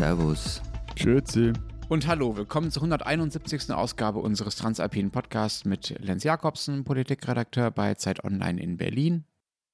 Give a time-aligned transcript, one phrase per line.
[0.00, 0.62] Servus.
[0.96, 1.52] Grüezi.
[1.90, 3.70] Und hallo, willkommen zur 171.
[3.70, 9.24] Ausgabe unseres Transalpinen Podcasts mit Lenz Jakobsen, Politikredakteur bei Zeit Online in Berlin.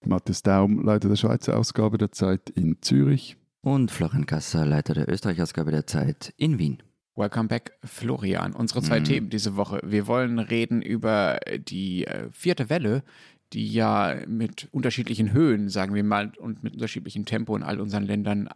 [0.04, 3.36] Matthias Daum, Leiter der Schweizer Ausgabe der Zeit in Zürich.
[3.60, 6.82] Und Florian Gasser, Leiter der Österreich-Ausgabe der Zeit in Wien.
[7.14, 8.52] Welcome back, Florian.
[8.52, 9.04] Unsere zwei mm.
[9.04, 9.80] Themen diese Woche.
[9.84, 13.04] Wir wollen reden über die äh, vierte Welle,
[13.52, 18.02] die ja mit unterschiedlichen Höhen, sagen wir mal, und mit unterschiedlichem Tempo in all unseren
[18.02, 18.48] Ländern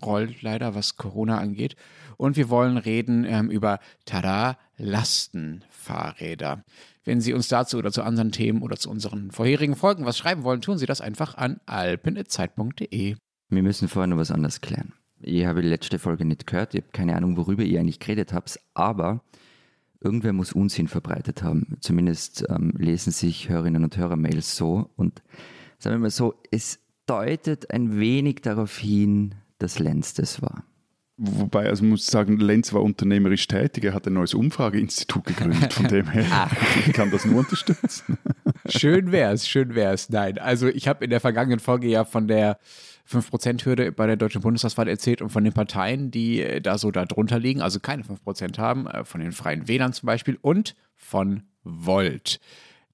[0.00, 1.76] anrollt, leider, was Corona angeht.
[2.16, 6.64] Und wir wollen reden ähm, über Tada, Lastenfahrräder.
[7.04, 10.42] Wenn Sie uns dazu oder zu anderen Themen oder zu unseren vorherigen Folgen was schreiben
[10.42, 13.16] wollen, tun Sie das einfach an alpen.zeit.de.
[13.50, 14.92] Wir müssen vorher noch was anderes klären.
[15.20, 18.32] Ich habe die letzte Folge nicht gehört, ich habe keine Ahnung, worüber ihr eigentlich geredet
[18.32, 19.20] habt, aber
[20.00, 21.76] irgendwer muss Unsinn verbreitet haben.
[21.80, 24.90] Zumindest ähm, lesen sich Hörerinnen und Hörer Mails so.
[24.96, 25.22] Und
[25.78, 30.64] sagen wir mal so, es deutet ein wenig darauf hin, dass Lenz das war.
[31.20, 35.88] Wobei, also muss sagen, Lenz war unternehmerisch tätig, er hat ein neues Umfrageinstitut gegründet, von
[35.88, 36.48] dem her
[36.86, 38.18] ich kann das nur unterstützen.
[38.68, 40.10] Schön wär's, schön wär's.
[40.10, 42.58] Nein, also ich habe in der vergangenen Folge ja von der
[43.10, 47.04] 5%-Hürde bei der Deutschen Bundestagswahl erzählt und von den Parteien, die äh, da so da
[47.04, 51.42] drunter liegen, also keine 5% haben, äh, von den Freien Wählern zum Beispiel und von
[51.64, 52.38] Volt.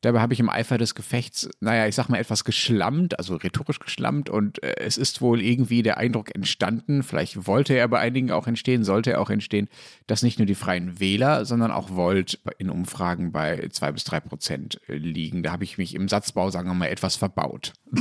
[0.04, 3.78] Dabei habe ich im Eifer des Gefechts, naja, ich sag mal etwas geschlammt, also rhetorisch
[3.78, 8.30] geschlammt und äh, es ist wohl irgendwie der Eindruck entstanden, vielleicht wollte er bei einigen
[8.30, 9.68] auch entstehen, sollte er auch entstehen,
[10.06, 14.20] dass nicht nur die Freien Wähler, sondern auch Volt in Umfragen bei zwei bis drei
[14.20, 15.42] Prozent liegen.
[15.42, 17.72] Da habe ich mich im Satzbau, sagen wir mal, etwas verbaut.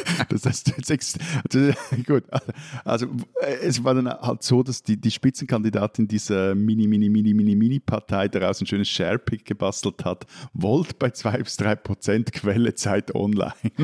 [0.28, 1.72] das jetzt, also,
[2.06, 2.24] gut,
[2.84, 3.06] also
[3.62, 8.28] es war dann halt so, dass die, die Spitzenkandidatin dieser Mini, Mini, Mini, Mini, Mini-Partei
[8.28, 10.26] daraus ein schönes Sharepick gebastelt hat.
[10.52, 13.52] Volt bei 2 bis 3 Prozent, Quelle Zeit Online.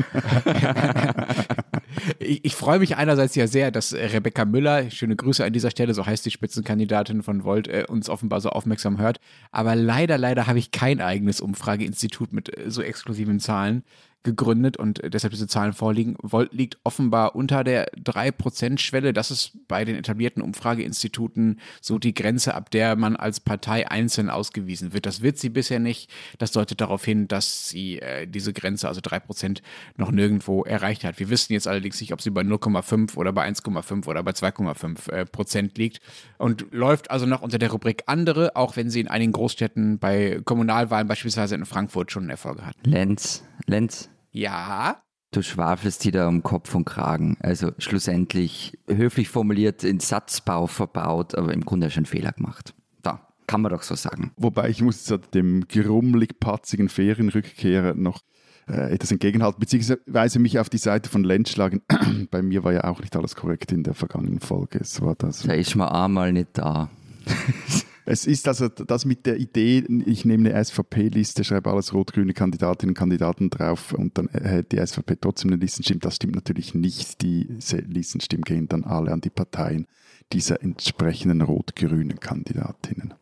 [2.19, 5.93] ich, ich freue mich einerseits ja sehr, dass Rebecca Müller, schöne Grüße an dieser Stelle,
[5.93, 9.19] so heißt die Spitzenkandidatin von Volt, äh, uns offenbar so aufmerksam hört.
[9.51, 13.83] Aber leider, leider habe ich kein eigenes Umfrageinstitut mit äh, so exklusiven Zahlen
[14.23, 16.15] gegründet und deshalb diese Zahlen vorliegen.
[16.21, 19.13] Volt liegt offenbar unter der 3%-Schwelle.
[19.13, 24.29] Das ist bei den etablierten Umfrageinstituten so die Grenze, ab der man als Partei einzeln
[24.29, 25.05] ausgewiesen wird.
[25.05, 26.09] Das wird sie bisher nicht.
[26.37, 29.61] Das deutet darauf hin, dass sie äh, diese Grenze, also 3%,
[29.97, 31.19] noch nirgendwo erreicht hat.
[31.19, 35.11] Wir wissen jetzt allerdings nicht, ob sie bei 0,5 oder bei 1,5 oder bei 2,5
[35.11, 35.99] äh, Prozent liegt
[36.37, 40.39] und läuft also noch unter der Rubrik andere, auch wenn sie in einigen Großstädten bei
[40.45, 42.75] Kommunalwahlen, beispielsweise in Frankfurt, schon Erfolge hat.
[42.83, 45.01] Lenz, Lenz, ja.
[45.31, 47.37] Du schwafelst dir da um Kopf und Kragen.
[47.39, 52.75] Also schlussendlich höflich formuliert in Satzbau verbaut, aber im Grunde schon einen Fehler gemacht.
[53.01, 54.31] Da, kann man doch so sagen.
[54.37, 58.21] Wobei ich muss jetzt dem gerummelig-patzigen Ferienrückkehrer noch
[58.67, 61.81] äh, etwas entgegenhalten, beziehungsweise mich auf die Seite von Lenz schlagen.
[62.31, 64.79] Bei mir war ja auch nicht alles korrekt in der vergangenen Folge.
[64.79, 65.43] Es war das.
[65.43, 66.89] Da ist man einmal nicht da.
[68.05, 72.91] Es ist also das mit der Idee, ich nehme eine SVP-Liste, schreibe alles rot-grüne Kandidatinnen
[72.91, 76.01] und Kandidaten drauf und dann hält die SVP trotzdem eine Listenstimme.
[76.01, 77.21] Das stimmt natürlich nicht.
[77.21, 79.87] Diese Listenstimmen gehen dann alle an die Parteien
[80.33, 83.13] dieser entsprechenden rot-grünen Kandidatinnen.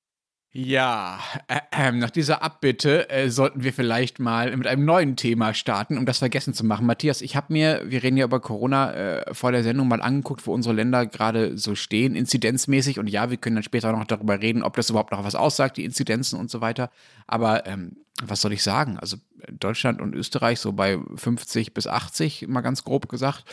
[0.53, 5.53] Ja, äh, äh, nach dieser Abbitte äh, sollten wir vielleicht mal mit einem neuen Thema
[5.53, 6.85] starten, um das vergessen zu machen.
[6.85, 10.45] Matthias, ich habe mir, wir reden ja über Corona, äh, vor der Sendung mal angeguckt,
[10.45, 12.99] wo unsere Länder gerade so stehen, inzidenzmäßig.
[12.99, 15.77] Und ja, wir können dann später noch darüber reden, ob das überhaupt noch was aussagt,
[15.77, 16.91] die Inzidenzen und so weiter.
[17.27, 18.99] Aber ähm, was soll ich sagen?
[18.99, 19.15] Also
[19.49, 23.45] Deutschland und Österreich so bei 50 bis 80, mal ganz grob gesagt.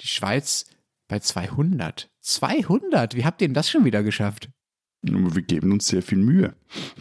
[0.00, 0.64] Die Schweiz
[1.06, 2.08] bei 200.
[2.22, 3.14] 200?
[3.14, 4.48] Wie habt ihr denn das schon wieder geschafft?
[5.02, 6.54] Wir geben uns sehr viel Mühe.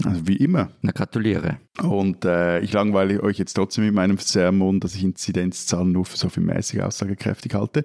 [0.03, 0.69] Also wie immer.
[0.81, 1.59] Na, gratuliere.
[1.81, 6.17] Und äh, ich langweile euch jetzt trotzdem mit meinem Sermon, dass ich Inzidenzzahlen nur für
[6.17, 7.84] so viel mäßig aussagekräftig halte.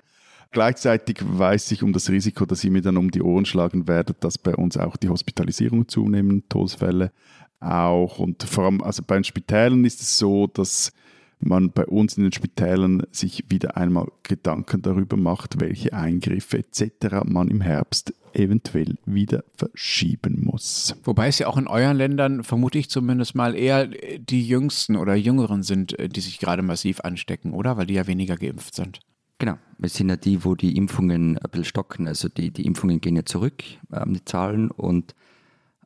[0.53, 4.25] Gleichzeitig weiß ich um das Risiko, dass ihr mir dann um die Ohren schlagen werdet,
[4.25, 7.12] dass bei uns auch die Hospitalisierungen zunehmen, Todesfälle
[7.60, 8.19] auch.
[8.19, 10.93] Und vor allem, also bei den Spitälern ist es so, dass
[11.41, 17.25] man bei uns in den Spitälern sich wieder einmal Gedanken darüber macht, welche Eingriffe etc.
[17.25, 20.94] man im Herbst eventuell wieder verschieben muss.
[21.05, 25.14] Wobei es ja auch in euren Ländern, vermute ich zumindest mal, eher die Jüngsten oder
[25.14, 27.76] Jüngeren sind, äh, die sich gerade massiv anstecken, oder?
[27.76, 29.00] Weil die ja weniger geimpft sind.
[29.38, 32.06] Genau, es sind ja die, wo die Impfungen ein bisschen stocken.
[32.06, 34.70] Also die, die Impfungen gehen ja zurück, ähm, die Zahlen.
[34.70, 35.14] Und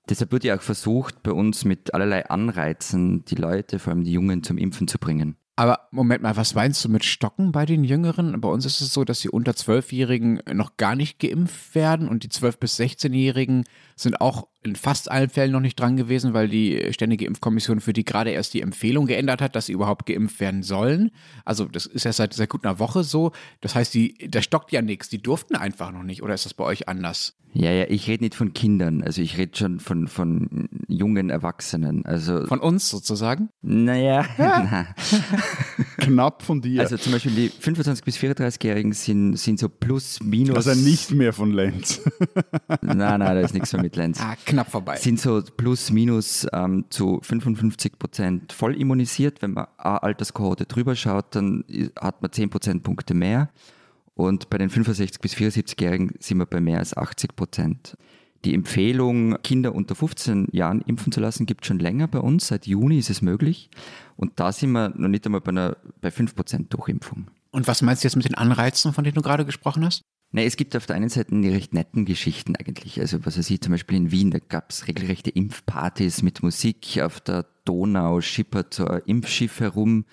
[0.09, 4.13] deshalb wird ja auch versucht, bei uns mit allerlei Anreizen die Leute, vor allem die
[4.13, 5.37] Jungen, zum Impfen zu bringen.
[5.57, 8.41] Aber Moment mal, was meinst du mit Stocken bei den Jüngeren?
[8.41, 12.25] Bei uns ist es so, dass die unter 12-Jährigen noch gar nicht geimpft werden und
[12.25, 13.65] die 12- bis 16-Jährigen
[13.95, 17.93] sind auch in fast allen Fällen noch nicht dran gewesen, weil die Ständige Impfkommission für
[17.93, 21.11] die gerade erst die Empfehlung geändert hat, dass sie überhaupt geimpft werden sollen.
[21.45, 23.33] Also das ist ja seit, seit gut einer Woche so.
[23.61, 25.09] Das heißt, die, da stockt ja nichts.
[25.11, 26.23] Die durften einfach noch nicht.
[26.23, 27.37] Oder ist das bei euch anders?
[27.57, 32.05] Ja, ja, ich rede nicht von Kindern, also ich rede schon von, von jungen Erwachsenen.
[32.05, 33.49] Also, von uns sozusagen?
[33.63, 34.89] Naja, ja.
[35.99, 36.81] knapp von dir.
[36.81, 40.57] Also zum Beispiel die 25- bis 34-Jährigen sind, sind so plus, minus.
[40.67, 42.03] Also nicht mehr von Lenz.
[42.83, 44.21] nein, nein, da ist nichts mehr mit Lenz.
[44.21, 44.97] Ah, knapp vorbei.
[44.97, 49.43] Sind so plus, minus ähm, zu 55 Prozent voll immunisiert.
[49.43, 51.65] Wenn man eine Alterskohorte drüber schaut, dann
[52.01, 53.51] hat man 10 Prozentpunkte mehr.
[54.15, 57.97] Und bei den 65- bis 74-Jährigen sind wir bei mehr als 80 Prozent.
[58.45, 62.49] Die Empfehlung, Kinder unter 15 Jahren impfen zu lassen, gibt es schon länger bei uns.
[62.49, 63.71] Seit Juni ist es möglich.
[64.17, 67.29] Und da sind wir noch nicht einmal bei, einer, bei 5 Prozent Durchimpfung.
[67.51, 70.03] Und was meinst du jetzt mit den Anreizen, von denen du gerade gesprochen hast?
[70.35, 72.99] Nee, es gibt auf der einen Seite die recht netten Geschichten eigentlich.
[72.99, 77.01] Also was weiß ich, zum Beispiel in Wien, da gab es regelrechte Impfpartys mit Musik
[77.01, 80.07] auf der Donau, schippert so ein Impfschiff herum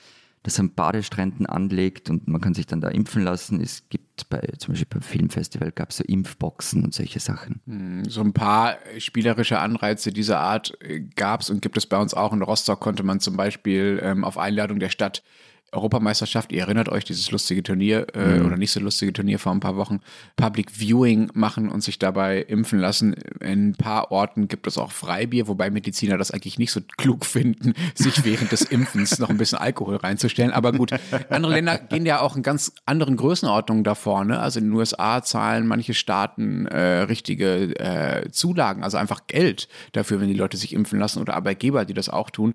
[0.43, 3.61] das an Badestränden anlegt und man kann sich dann da impfen lassen.
[3.61, 7.61] Es gibt bei, zum Beispiel beim Filmfestival gab es so Impfboxen und solche Sachen.
[7.67, 11.97] Hm, so ein paar spielerische Anreize dieser Art äh, gab es und gibt es bei
[11.97, 12.33] uns auch.
[12.33, 15.23] In Rostock konnte man zum Beispiel ähm, auf Einladung der Stadt
[15.71, 18.45] Europameisterschaft, ihr erinnert euch, dieses lustige Turnier äh, mhm.
[18.45, 20.01] oder nicht so lustige Turnier vor ein paar Wochen,
[20.35, 23.13] Public Viewing machen und sich dabei impfen lassen.
[23.39, 27.25] In ein paar Orten gibt es auch Freibier, wobei Mediziner das eigentlich nicht so klug
[27.25, 30.51] finden, sich während des Impfens noch ein bisschen Alkohol reinzustellen.
[30.51, 30.91] Aber gut,
[31.29, 34.25] andere Länder gehen ja auch in ganz anderen Größenordnungen davor.
[34.25, 34.39] Ne?
[34.39, 40.19] Also in den USA zahlen manche Staaten äh, richtige äh, Zulagen, also einfach Geld dafür,
[40.19, 42.53] wenn die Leute sich impfen lassen oder Arbeitgeber, die das auch tun.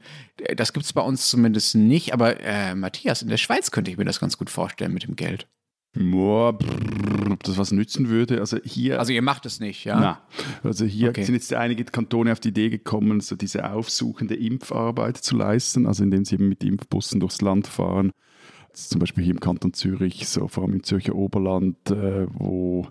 [0.55, 3.89] Das gibt es bei uns zumindest nicht, aber äh, Matthias, Matthias, in der Schweiz könnte
[3.89, 5.47] ich mir das ganz gut vorstellen mit dem Geld.
[5.95, 8.41] Boah, brrr, ob das was nützen würde.
[8.41, 8.99] Also hier.
[8.99, 10.01] Also ihr macht es nicht, ja?
[10.01, 10.21] Na,
[10.65, 11.23] also hier okay.
[11.23, 16.03] sind jetzt einige Kantone auf die Idee gekommen, so diese aufsuchende Impfarbeit zu leisten, also
[16.03, 18.11] indem sie eben mit Impfbussen durchs Land fahren.
[18.73, 22.89] Zum Beispiel hier im Kanton Zürich, so vor allem im Zürcher Oberland, äh, wo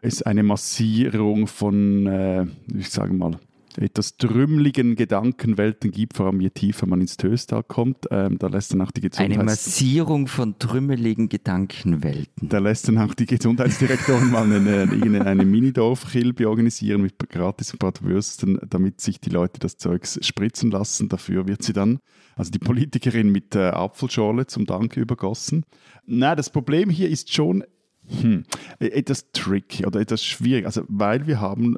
[0.00, 3.38] es eine Massierung von, äh, ich sage mal,
[3.76, 8.06] etwas trümmeligen Gedankenwelten gibt, vor allem je tiefer man ins Töstal kommt.
[8.10, 12.48] Ähm, da lässt dann auch die Gesundheits Eine Massierung von trümmeligen Gedankenwelten.
[12.48, 18.58] Da lässt dann auch die Gesundheitsdirektorin mal eine, eine, eine Minidorf-Kilbe organisieren mit gratis Bratwürsten,
[18.68, 21.08] damit sich die Leute das Zeugs spritzen lassen.
[21.08, 22.00] Dafür wird sie dann,
[22.36, 25.64] also die Politikerin mit äh, Apfelschorle zum Dank übergossen.
[26.06, 27.64] Na, das Problem hier ist schon,
[28.08, 28.44] hm,
[28.80, 30.66] etwas tricky oder etwas schwierig.
[30.66, 31.76] Also, weil wir haben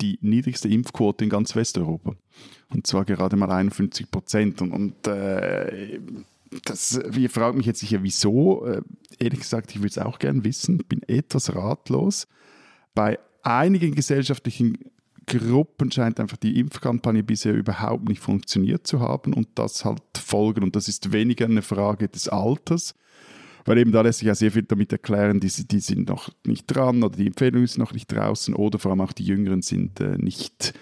[0.00, 2.14] die niedrigste Impfquote in ganz Westeuropa.
[2.70, 4.62] Und zwar gerade mal 51 Prozent.
[4.62, 6.00] Und, und äh,
[6.64, 8.66] das, fragt mich jetzt sicher, wieso.
[8.66, 8.82] Äh,
[9.18, 10.78] ehrlich gesagt, ich würde es auch gerne wissen.
[10.88, 12.26] Bin etwas ratlos.
[12.94, 14.78] Bei einigen gesellschaftlichen
[15.26, 20.64] Gruppen scheint einfach die Impfkampagne bisher überhaupt nicht funktioniert zu haben und das halt folgen.
[20.64, 22.94] Und das ist weniger eine Frage des Alters,
[23.68, 26.66] weil eben da lässt sich ja sehr viel damit erklären, die, die sind noch nicht
[26.66, 30.00] dran oder die Empfehlung ist noch nicht draußen oder vor allem auch die Jüngeren sind
[30.00, 30.72] äh, nicht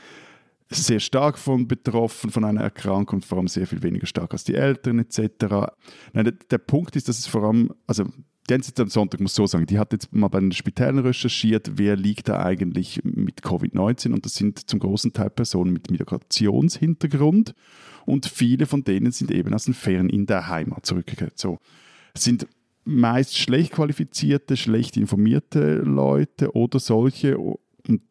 [0.68, 4.54] sehr stark von betroffen von einer Erkrankung, vor allem sehr viel weniger stark als die
[4.54, 5.68] Älteren etc.
[6.12, 8.04] Nein, der, der Punkt ist, dass es vor allem, also
[8.48, 11.96] NZZ am Sonntag muss so sagen, die hat jetzt mal bei den Spitälern recherchiert, wer
[11.96, 17.54] liegt da eigentlich mit Covid-19 und das sind zum großen Teil Personen mit Migrationshintergrund
[18.04, 21.38] und viele von denen sind eben aus den Ferien in der Heimat zurückgekehrt.
[21.38, 21.58] So
[22.14, 22.46] sind
[22.86, 27.36] meist schlecht qualifizierte, schlecht informierte Leute oder solche.
[27.36, 27.58] Und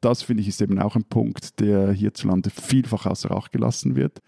[0.01, 4.21] das finde ich ist eben auch ein Punkt, der hierzulande vielfach außer Acht gelassen wird,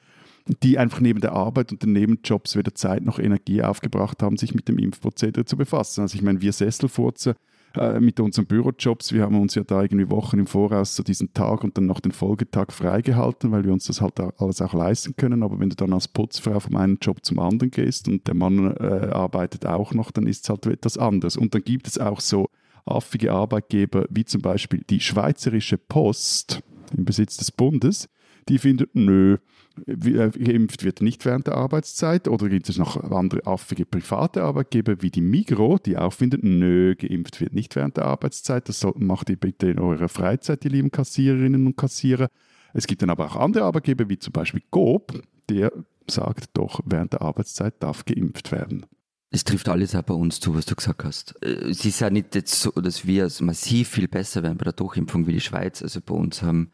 [0.64, 4.56] die einfach neben der Arbeit und den Nebenjobs weder Zeit noch Energie aufgebracht haben, sich
[4.56, 6.02] mit dem Impfprozedere zu befassen.
[6.02, 7.36] Also ich meine, wir Sesselfurzer
[7.76, 9.14] äh, mit unseren Bürojobs.
[9.14, 12.00] Wir haben uns ja da irgendwie Wochen im Voraus so diesen Tag und dann noch
[12.00, 15.44] den Folgetag freigehalten, weil wir uns das halt alles auch leisten können.
[15.44, 18.76] Aber wenn du dann als Putzfrau vom einen Job zum anderen gehst und der Mann
[18.78, 21.38] äh, arbeitet auch noch, dann ist es halt etwas anderes.
[21.38, 22.50] Und dann gibt es auch so
[22.86, 26.62] affige Arbeitgeber wie zum Beispiel die Schweizerische Post
[26.96, 28.08] im Besitz des Bundes,
[28.48, 29.38] die findet, nö,
[29.86, 32.28] geimpft wird nicht während der Arbeitszeit.
[32.28, 36.96] Oder gibt es noch andere affige private Arbeitgeber wie die Migro, die auch finden, nö,
[36.96, 38.68] geimpft wird nicht während der Arbeitszeit.
[38.70, 42.30] Das macht ihr bitte in eurer Freizeit, die lieben Kassiererinnen und Kassierer.
[42.74, 45.72] Es gibt dann aber auch andere Arbeitgeber, wie zum Beispiel Coop, der
[46.10, 48.86] sagt doch, während der Arbeitszeit darf geimpft werden.
[49.30, 51.36] Es trifft alles auch bei uns zu, was du gesagt hast.
[51.44, 54.74] Äh, es ist ja nicht jetzt so, dass wir massiv viel besser werden bei der
[54.74, 55.82] Durchimpfung wie die Schweiz.
[55.82, 56.72] Also bei uns haben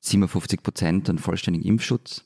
[0.00, 2.24] 57 Prozent einen vollständigen Impfschutz.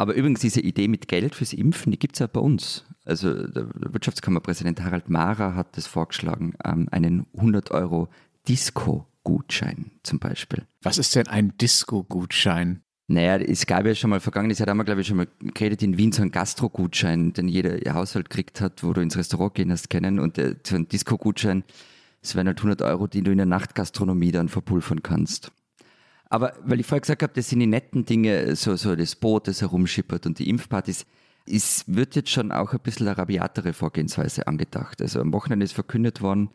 [0.00, 2.86] Aber übrigens, diese Idee mit Geld fürs Impfen, die gibt es ja bei uns.
[3.04, 8.08] Also der Wirtschaftskammerpräsident Harald Mara hat das vorgeschlagen, ähm, einen 100 Euro
[8.48, 10.64] Disco Disco-Gutschein zum Beispiel.
[10.80, 12.80] Was ist denn ein Disco-Gutschein?
[13.08, 15.28] Naja, es gab ja schon mal vergangenes Jahr, da haben wir, glaube ich, schon mal
[15.52, 19.54] geredet in Wien so einen Gastro-Gutschein, den jeder Haushalt kriegt hat, wo du ins Restaurant
[19.54, 21.62] gehen hast kennen und der, so ein Disco-Gutschein,
[22.22, 25.52] das wären halt 100 Euro, die du in der Nachtgastronomie dann verpulvern kannst.
[26.30, 29.48] Aber weil ich vorher gesagt habe, das sind die netten Dinge, so, so das Boot,
[29.48, 31.04] das herumschippert und die Impfpartys,
[31.44, 35.02] es wird jetzt schon auch ein bisschen eine rabiatere Vorgehensweise angedacht.
[35.02, 36.50] Also am Wochenende ist verkündet worden,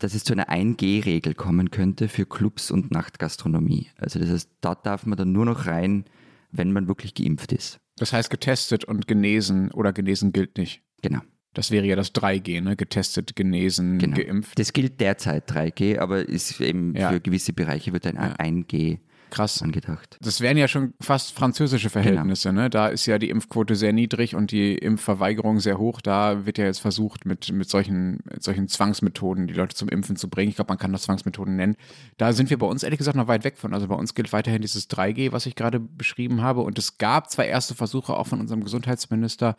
[0.00, 3.88] dass es zu einer 1G-Regel kommen könnte für Clubs und Nachtgastronomie.
[3.96, 6.04] Also das heißt, dort darf man dann nur noch rein,
[6.50, 7.78] wenn man wirklich geimpft ist.
[7.96, 10.82] Das heißt getestet und genesen oder genesen gilt nicht.
[11.02, 11.20] Genau.
[11.54, 12.76] Das wäre ja das 3G, ne?
[12.76, 14.16] Getestet, genesen, genau.
[14.16, 14.58] geimpft.
[14.58, 17.10] Das gilt derzeit 3G, aber ist eben Ja.
[17.10, 18.34] für gewisse Bereiche wird ein Ja.
[18.38, 18.98] 1G
[19.30, 19.62] Krass.
[19.62, 20.16] angedacht.
[20.20, 22.70] Das wären ja schon fast französische Verhältnisse, ne?
[22.70, 26.00] Da ist ja die Impfquote sehr niedrig und die Impfverweigerung sehr hoch.
[26.00, 30.14] Da wird ja jetzt versucht, mit, mit solchen, mit solchen Zwangsmethoden die Leute zum Impfen
[30.16, 30.50] zu bringen.
[30.50, 31.74] Ich glaube, man kann das Zwangsmethoden nennen.
[32.16, 33.74] Da sind wir bei uns ehrlich gesagt noch weit weg von.
[33.74, 36.60] Also bei uns gilt weiterhin dieses 3G, was ich gerade beschrieben habe.
[36.60, 39.56] Und es gab zwar erste Versuche auch von unserem Gesundheitsminister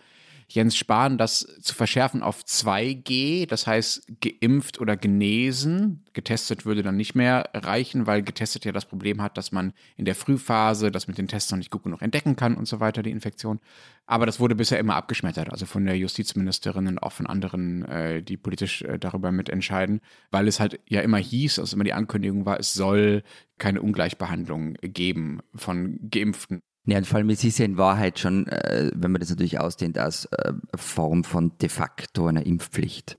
[0.48, 6.04] Jens Spahn, das zu verschärfen auf 2G, das heißt geimpft oder genesen.
[6.14, 10.06] Getestet würde dann nicht mehr reichen, weil getestet ja das Problem hat, dass man in
[10.06, 13.02] der Frühphase das mit den Tests noch nicht gut genug entdecken kann und so weiter,
[13.02, 13.60] die Infektion.
[14.06, 18.22] Aber das wurde bisher immer abgeschmettert, also von der Justizministerin und auch von anderen, äh,
[18.22, 20.00] die politisch äh, darüber mitentscheiden,
[20.30, 23.24] weil es halt ja immer hieß, also immer die Ankündigung war, es soll
[23.58, 26.62] keine Ungleichbehandlung geben von Geimpften.
[26.86, 29.60] Ja, und vor allem, es ist ja in Wahrheit schon, äh, wenn man das natürlich
[29.60, 33.18] ausdehnt, als äh, Form von de facto einer Impfpflicht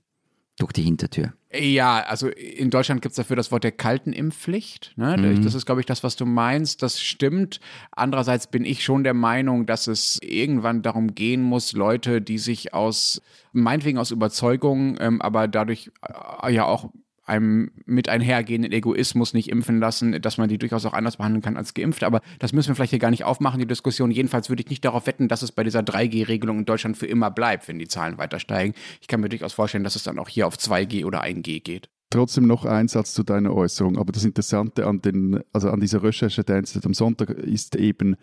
[0.57, 1.33] durch die Hintertür.
[1.53, 4.93] Ja, also in Deutschland gibt es dafür das Wort der kalten Impfpflicht.
[4.97, 5.15] Ne?
[5.17, 5.43] Mhm.
[5.43, 6.81] Das ist, glaube ich, das, was du meinst.
[6.81, 7.59] Das stimmt.
[7.91, 12.73] Andererseits bin ich schon der Meinung, dass es irgendwann darum gehen muss, Leute, die sich
[12.73, 13.21] aus,
[13.53, 15.91] meinetwegen aus Überzeugung, ähm, aber dadurch
[16.41, 16.89] äh, ja auch
[17.27, 21.57] einem mit einhergehenden Egoismus nicht impfen lassen, dass man die durchaus auch anders behandeln kann
[21.57, 22.05] als Geimpfte.
[22.05, 24.11] Aber das müssen wir vielleicht hier gar nicht aufmachen, die Diskussion.
[24.11, 27.29] Jedenfalls würde ich nicht darauf wetten, dass es bei dieser 3G-Regelung in Deutschland für immer
[27.29, 28.73] bleibt, wenn die Zahlen weiter steigen.
[29.01, 31.89] Ich kann mir durchaus vorstellen, dass es dann auch hier auf 2G oder 1G geht.
[32.09, 33.97] Trotzdem noch ein Satz zu deiner Äußerung.
[33.97, 38.15] Aber das Interessante an, den, also an dieser Recherche der NZZ am Sonntag ist eben,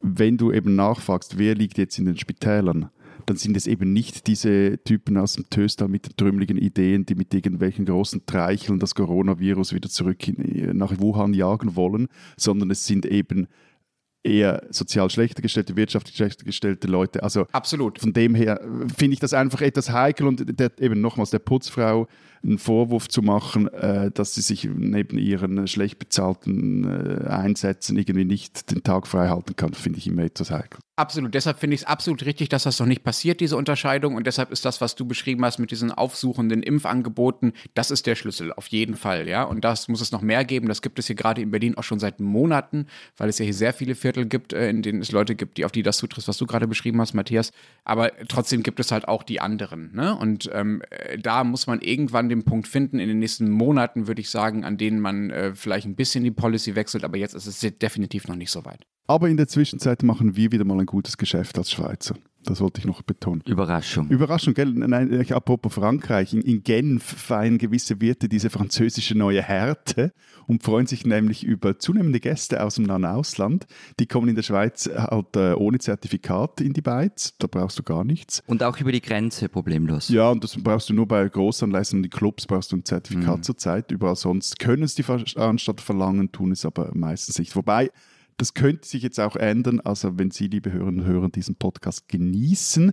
[0.00, 2.90] wenn du eben nachfragst, wer liegt jetzt in den Spitälern,
[3.26, 7.14] dann sind es eben nicht diese Typen aus dem Töster mit den trümmeligen Ideen, die
[7.14, 12.86] mit irgendwelchen großen Treicheln das Coronavirus wieder zurück in, nach Wuhan jagen wollen, sondern es
[12.86, 13.48] sind eben
[14.22, 17.22] eher sozial schlechter gestellte, wirtschaftlich schlechter gestellte Leute.
[17.22, 17.98] Also Absolut.
[17.98, 21.38] von dem her äh, finde ich das einfach etwas heikel und der, eben nochmals der
[21.38, 22.06] Putzfrau
[22.42, 27.96] einen Vorwurf zu machen, äh, dass sie sich neben ihren äh, schlecht bezahlten äh, Einsätzen
[27.98, 30.80] irgendwie nicht den Tag frei halten kann, finde ich immer etwas heikel.
[31.00, 31.32] Absolut.
[31.32, 34.16] Deshalb finde ich es absolut richtig, dass das noch nicht passiert, diese Unterscheidung.
[34.16, 38.16] Und deshalb ist das, was du beschrieben hast mit diesen aufsuchenden Impfangeboten, das ist der
[38.16, 39.26] Schlüssel, auf jeden Fall.
[39.26, 39.44] Ja?
[39.44, 40.68] Und das muss es noch mehr geben.
[40.68, 43.54] Das gibt es hier gerade in Berlin auch schon seit Monaten, weil es ja hier
[43.54, 46.28] sehr viele Viertel gibt, äh, in denen es Leute gibt, die auf die das zutrifft,
[46.28, 47.52] was du gerade beschrieben hast, Matthias.
[47.84, 49.94] Aber trotzdem gibt es halt auch die anderen.
[49.94, 50.14] Ne?
[50.14, 54.20] Und ähm, äh, da muss man irgendwann den Punkt finden, in den nächsten Monaten, würde
[54.20, 57.04] ich sagen, an denen man äh, vielleicht ein bisschen die Policy wechselt.
[57.04, 58.86] Aber jetzt ist es definitiv noch nicht so weit.
[59.06, 62.16] Aber in der Zwischenzeit machen wir wieder mal ein gutes Geschäft als Schweizer.
[62.44, 63.42] Das wollte ich noch betonen.
[63.46, 64.08] Überraschung.
[64.08, 64.72] Überraschung, gell?
[64.72, 66.32] Nein, äh, apropos Frankreich.
[66.32, 70.12] In, in Genf feiern gewisse Wirte diese französische neue Härte
[70.46, 73.66] und freuen sich nämlich über zunehmende Gäste aus dem nahen Ausland.
[73.98, 77.34] Die kommen in der Schweiz halt äh, ohne Zertifikat in die Beiz.
[77.38, 78.42] Da brauchst du gar nichts.
[78.46, 80.08] Und auch über die Grenze problemlos.
[80.08, 83.44] Ja, und das brauchst du nur bei Großanlässen und die Clubs brauchst du ein Zertifikat
[83.44, 83.90] zurzeit.
[83.90, 87.54] Überall sonst können es die Veranstalter verlangen, tun es aber meistens nicht.
[87.54, 87.90] Wobei,
[88.40, 89.80] das könnte sich jetzt auch ändern.
[89.80, 92.92] Also, wenn Sie, liebe Hörerinnen und Hörer, diesen Podcast genießen,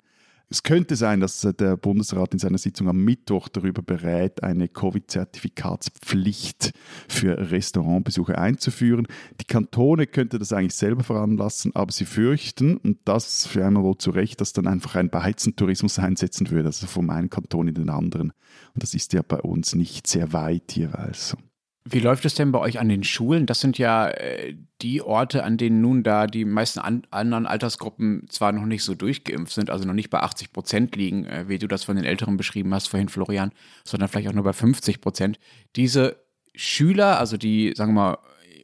[0.50, 6.72] es könnte sein, dass der Bundesrat in seiner Sitzung am Mittwoch darüber berät, eine Covid-Zertifikatspflicht
[7.10, 9.08] für Restaurantbesuche einzuführen.
[9.42, 13.98] Die Kantone könnte das eigentlich selber veranlassen, aber sie fürchten, und das für einmal wohl
[13.98, 17.89] zu Recht, dass dann einfach ein Beizentourismus einsetzen würde, also vom einen Kanton in den
[17.89, 18.32] anderen.
[18.74, 21.36] Und das ist ja bei uns nicht sehr weit jeweils.
[21.89, 23.46] Wie läuft es denn bei euch an den Schulen?
[23.46, 28.25] Das sind ja äh, die Orte, an denen nun da die meisten an, anderen Altersgruppen
[28.29, 31.60] zwar noch nicht so durchgeimpft sind, also noch nicht bei 80 Prozent liegen, äh, wie
[31.60, 33.51] du das von den Älteren beschrieben hast vorhin, Florian,
[33.86, 35.39] sondern vielleicht auch nur bei 50 Prozent.
[35.77, 36.17] Diese
[36.56, 38.17] Schüler, also die, sagen wir mal,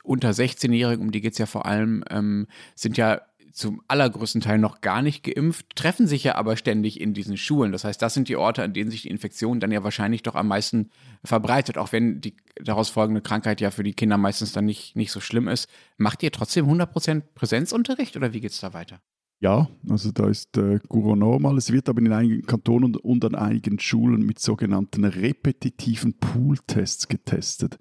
[0.03, 3.21] unter 16-Jährigen, um die geht es ja vor allem, ähm, sind ja
[3.53, 7.71] zum allergrößten Teil noch gar nicht geimpft, treffen sich ja aber ständig in diesen Schulen.
[7.71, 10.35] Das heißt, das sind die Orte, an denen sich die Infektion dann ja wahrscheinlich doch
[10.35, 10.89] am meisten
[11.23, 15.11] verbreitet, auch wenn die daraus folgende Krankheit ja für die Kinder meistens dann nicht, nicht
[15.11, 15.69] so schlimm ist.
[15.97, 18.99] Macht ihr trotzdem 100% Präsenzunterricht oder wie geht es da weiter?
[19.43, 21.57] Ja, also da ist äh, Guru normal.
[21.57, 27.77] Es wird aber in einigen Kantonen und an einigen Schulen mit sogenannten repetitiven Pooltests getestet.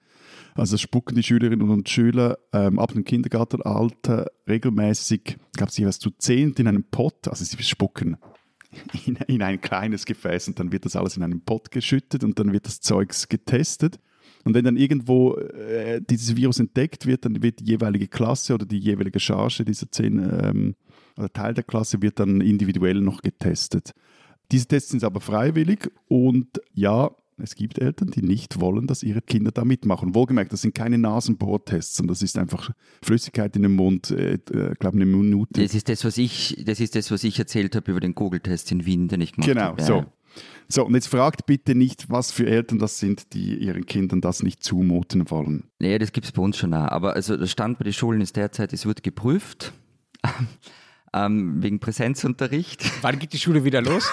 [0.57, 6.11] Also spucken die Schülerinnen und Schüler ähm, ab dem Kindergartenalter regelmäßig, glaube, sie was zu
[6.11, 8.17] zehnt in einem Pott, also sie spucken
[9.07, 12.41] in, in, ein kleines Gefäß und dann wird das alles in einen Pott geschüttet und
[12.41, 14.01] dann wird das Zeugs getestet.
[14.45, 18.67] Und wenn dann irgendwo äh, dieses Virus entdeckt wird, dann wird die jeweilige Klasse oder
[18.67, 20.75] die jeweilige Charge dieser zehn ähm,
[21.17, 23.93] oder Teil der Klasse wird dann individuell noch getestet.
[24.51, 29.23] Diese Tests sind aber freiwillig und ja, es gibt Eltern, die nicht wollen, dass ihre
[29.23, 30.15] Kinder da mitmachen.
[30.15, 32.71] Wohlgemerkt, das sind keine Nasenbohrtests, sondern das ist einfach
[33.03, 35.63] Flüssigkeit in den Mund, äh, äh glaube eine Minute.
[35.63, 38.71] Das ist das, was ich, das ist das, was ich erzählt habe über den Google-Test
[38.73, 39.83] in Wien, den ich gemacht genau, habe.
[39.83, 40.05] Genau, so.
[40.69, 44.43] So, und jetzt fragt bitte nicht, was für Eltern das sind, die ihren Kindern das
[44.43, 45.65] nicht zumuten wollen.
[45.79, 46.89] Nee, das gibt es bei uns schon auch.
[46.89, 49.75] Aber also der Stand bei den Schulen ist derzeit, es wird geprüft.
[51.13, 52.85] Ähm, wegen Präsenzunterricht.
[53.03, 54.11] Wann geht die Schule wieder los?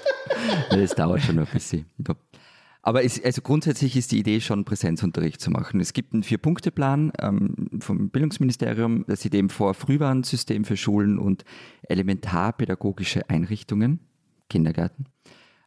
[0.70, 1.86] das dauert schon noch ein bisschen.
[2.82, 5.80] Aber es, also grundsätzlich ist die Idee schon, Präsenzunterricht zu machen.
[5.80, 11.44] Es gibt einen Vier-Punkte-Plan ähm, vom Bildungsministerium, das sieht eben vor Frühwarnsystem für Schulen und
[11.88, 14.00] elementarpädagogische Einrichtungen,
[14.50, 15.06] Kindergärten.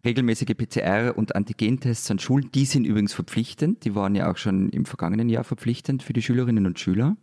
[0.06, 3.84] Regelmäßige PCR- und Antigentests an Schulen, die sind übrigens verpflichtend.
[3.84, 7.18] Die waren ja auch schon im vergangenen Jahr verpflichtend für die Schülerinnen und Schüler.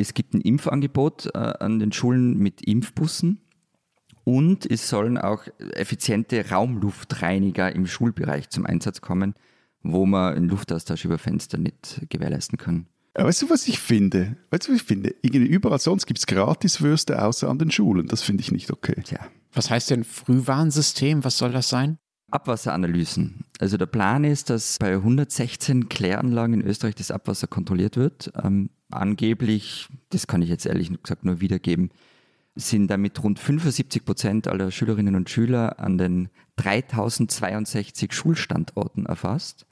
[0.00, 3.40] Es gibt ein Impfangebot äh, an den Schulen mit Impfbussen.
[4.24, 9.34] Und es sollen auch effiziente Raumluftreiniger im Schulbereich zum Einsatz kommen,
[9.82, 12.86] wo man einen Luftaustausch über Fenster nicht gewährleisten kann.
[13.14, 14.36] Weißt du, was ich finde?
[14.50, 15.14] Weißt du, was ich finde?
[15.22, 18.06] Irgendwie überall sonst gibt es Gratiswürste außer an den Schulen.
[18.06, 19.02] Das finde ich nicht okay.
[19.02, 19.18] Tja.
[19.52, 21.24] Was heißt denn Frühwarnsystem?
[21.24, 21.98] Was soll das sein?
[22.30, 23.44] Abwasseranalysen.
[23.58, 28.32] Also der Plan ist, dass bei 116 Kläranlagen in Österreich das Abwasser kontrolliert wird.
[28.40, 31.90] Ähm, angeblich, das kann ich jetzt ehrlich gesagt nur wiedergeben,
[32.54, 39.66] sind damit rund 75 Prozent aller Schülerinnen und Schüler an den 3062 Schulstandorten erfasst.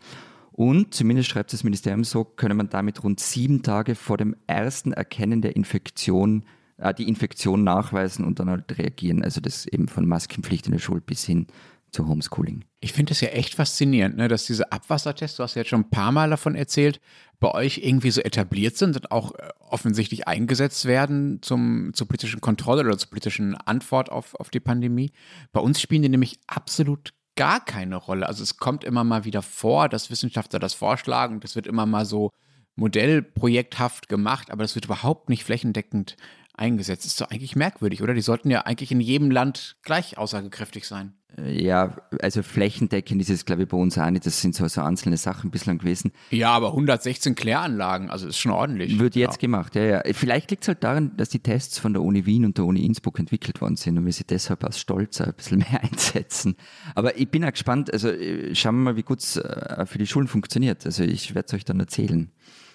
[0.52, 4.92] Und zumindest schreibt das Ministerium so, könne man damit rund sieben Tage vor dem ersten
[4.92, 6.44] Erkennen der Infektion
[6.78, 9.22] äh, die Infektion nachweisen und dann halt reagieren.
[9.22, 11.46] Also das eben von Maskenpflicht in der Schule bis hin
[11.90, 12.64] zu Homeschooling.
[12.80, 15.82] Ich finde es ja echt faszinierend, ne, dass diese Abwassertests, du hast ja jetzt schon
[15.82, 17.00] ein paar Mal davon erzählt,
[17.40, 22.40] bei euch irgendwie so etabliert sind und auch äh, offensichtlich eingesetzt werden zum, zur politischen
[22.40, 25.12] Kontrolle oder zur politischen Antwort auf, auf die Pandemie.
[25.52, 28.26] Bei uns spielen die nämlich absolut gar keine Rolle.
[28.26, 31.86] Also es kommt immer mal wieder vor, dass Wissenschaftler das vorschlagen und das wird immer
[31.86, 32.32] mal so
[32.74, 36.16] modellprojekthaft gemacht, aber das wird überhaupt nicht flächendeckend
[36.58, 37.06] eingesetzt.
[37.06, 38.14] Ist doch eigentlich merkwürdig, oder?
[38.14, 41.14] Die sollten ja eigentlich in jedem Land gleich aussagekräftig sein.
[41.36, 44.26] Äh, ja, also flächendeckend ist es, glaube ich, bei uns auch nicht.
[44.26, 46.12] Das sind so, so einzelne Sachen bislang gewesen.
[46.30, 48.98] Ja, aber 116 Kläranlagen, also ist schon ordentlich.
[48.98, 49.40] Wird jetzt ja.
[49.40, 50.02] gemacht, ja, ja.
[50.12, 52.84] Vielleicht liegt es halt daran, dass die Tests von der Uni Wien und der Uni
[52.84, 56.56] Innsbruck entwickelt worden sind und wir sie deshalb aus Stolz ein bisschen mehr einsetzen.
[56.94, 59.98] Aber ich bin auch gespannt, also äh, schauen wir mal, wie gut es äh, für
[59.98, 60.84] die Schulen funktioniert.
[60.86, 62.30] Also ich werde es euch dann erzählen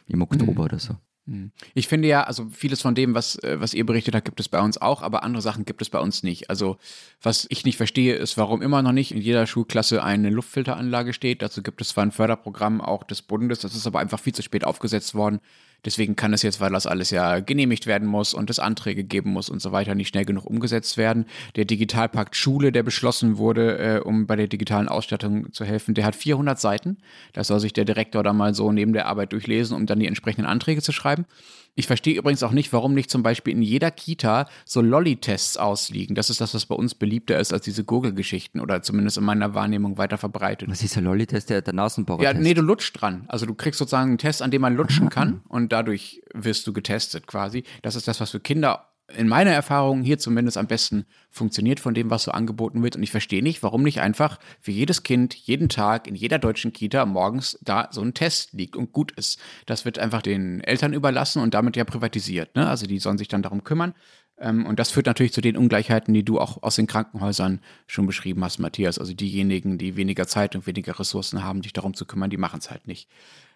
[0.08, 0.60] im Oktober mhm.
[0.60, 0.98] oder so.
[1.26, 1.52] Hm.
[1.74, 4.50] Ich finde ja, also vieles von dem, was, äh, was ihr berichtet habt, gibt es
[4.50, 6.50] bei uns auch, aber andere Sachen gibt es bei uns nicht.
[6.50, 6.78] Also
[7.22, 11.42] was ich nicht verstehe, ist, warum immer noch nicht in jeder Schulklasse eine Luftfilteranlage steht.
[11.42, 14.42] Dazu gibt es zwar ein Förderprogramm auch des Bundes, das ist aber einfach viel zu
[14.42, 15.40] spät aufgesetzt worden.
[15.86, 19.32] Deswegen kann es jetzt, weil das alles ja genehmigt werden muss und es Anträge geben
[19.32, 21.26] muss und so weiter, nicht schnell genug umgesetzt werden.
[21.56, 26.06] Der Digitalpakt Schule, der beschlossen wurde, äh, um bei der digitalen Ausstattung zu helfen, der
[26.06, 26.98] hat 400 Seiten.
[27.34, 30.08] Das soll sich der Direktor da mal so neben der Arbeit durchlesen, um dann die
[30.08, 31.26] entsprechenden Anträge zu schreiben.
[31.76, 36.16] Ich verstehe übrigens auch nicht, warum nicht zum Beispiel in jeder Kita so Lolli-Tests ausliegen.
[36.16, 39.56] Das ist das, was bei uns beliebter ist als diese Google-Geschichten oder zumindest in meiner
[39.56, 40.70] Wahrnehmung weiter verbreitet.
[40.70, 42.22] Was ist der Lolli-Test, der, der Nasenbohrer?
[42.22, 43.26] Ja, nee, du lutschst dran.
[43.28, 46.74] Also du kriegst sozusagen einen Test, an dem man lutschen kann und dadurch wirst du
[46.74, 47.64] getestet quasi.
[47.82, 51.94] Das ist das, was für Kinder in meiner Erfahrung hier zumindest am besten funktioniert von
[51.94, 52.96] dem, was so angeboten wird.
[52.96, 56.74] Und ich verstehe nicht, warum nicht einfach für jedes Kind jeden Tag in jeder deutschen
[56.74, 59.40] Kita morgens da so ein Test liegt und gut ist.
[59.66, 62.56] Das wird einfach den Eltern überlassen und damit ja privatisiert.
[62.56, 62.68] Ne?
[62.68, 63.94] Also die sollen sich dann darum kümmern.
[64.38, 68.06] Ähm, und das führt natürlich zu den Ungleichheiten, die du auch aus den Krankenhäusern schon
[68.06, 69.00] beschrieben hast, Matthias.
[69.00, 72.60] Also diejenigen, die weniger Zeit und weniger Ressourcen haben, sich darum zu kümmern, die machen
[72.60, 73.08] es halt nicht.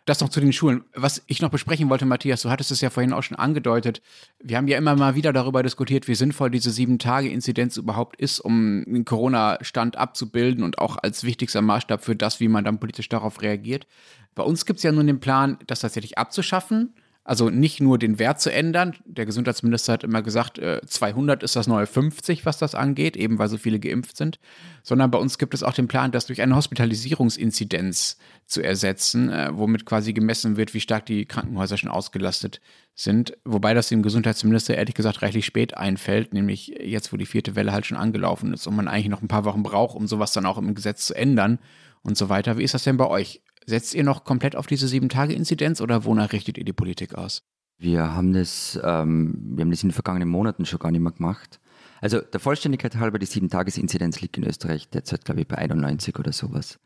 [0.08, 0.86] Das noch zu den Schulen.
[0.96, 4.02] Was ich noch besprechen wollte, Matthias, du hattest es ja vorhin auch schon angedeutet.
[4.42, 8.86] Wir haben ja immer mal wieder darüber diskutiert, wie sinnvoll diese Sieben-Tage-Inzidenz überhaupt ist, um
[8.88, 13.42] den Corona-Stand abzubilden und auch als wichtigster Maßstab für das, wie man dann politisch darauf
[13.42, 13.86] reagiert.
[14.34, 16.94] Bei uns gibt es ja nun den Plan, das tatsächlich abzuschaffen
[17.28, 18.96] Also nicht nur den Wert zu ändern.
[19.04, 23.38] Der Gesundheitsminister hat immer gesagt, 200 äh, ist das neue 50, was das angeht, eben
[23.38, 24.40] weil so viele geimpft sind.
[24.82, 29.50] Sondern bei uns gibt es auch den Plan, das durch eine Hospitalisierungsinzidenz zu ersetzen, äh,
[29.52, 32.62] womit quasi gemessen wird, wie stark die Krankenhäuser schon ausgelastet
[32.96, 33.38] sind.
[33.44, 37.74] Wobei das dem Gesundheitsminister ehrlich gesagt reichlich spät einfällt, nämlich jetzt, wo die vierte Welle
[37.74, 40.46] halt schon angelaufen ist und man eigentlich noch ein paar Wochen braucht, um sowas dann
[40.46, 41.60] auch im Gesetz zu ändern
[42.04, 42.58] und so weiter.
[42.58, 43.42] Wie ist das denn bei euch?
[43.70, 47.44] Setzt ihr noch komplett auf diese Sieben-Tage-Inzidenz oder wonach richtet ihr die Politik aus?
[47.78, 51.12] Wir haben das, ähm, wir haben das in den vergangenen Monaten schon gar nicht mehr
[51.12, 51.60] gemacht.
[52.00, 56.32] Also der Vollständigkeit halber, die Sieben-Tages-Inzidenz liegt in Österreich derzeit, glaube ich, bei 91 oder
[56.32, 56.80] sowas.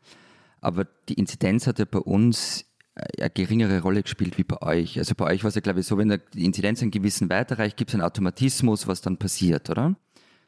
[0.60, 2.64] Aber die Inzidenz hat ja bei uns
[2.94, 4.98] eine geringere Rolle gespielt wie bei euch.
[4.98, 7.52] Also bei euch war es ja, glaube ich, so, wenn die Inzidenz einen gewissen Wert
[7.52, 9.96] erreicht, gibt es einen Automatismus, was dann passiert, oder?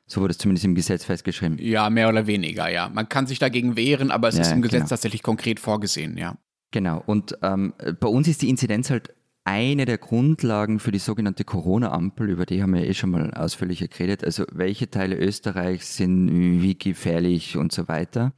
[0.07, 1.59] So wurde es zumindest im Gesetz festgeschrieben.
[1.59, 2.91] Ja, mehr oder weniger, ja.
[2.91, 4.89] Man kann sich dagegen wehren, aber es ja, ist im Gesetz genau.
[4.89, 6.37] tatsächlich konkret vorgesehen, ja.
[6.73, 7.03] Genau.
[7.07, 9.15] Und ähm, bei uns ist die Inzidenz halt
[9.45, 13.89] eine der Grundlagen für die sogenannte Corona-Ampel, über die haben wir eh schon mal ausführlicher
[13.89, 14.25] geredet.
[14.25, 18.33] Also welche Teile Österreichs sind wie gefährlich und so weiter.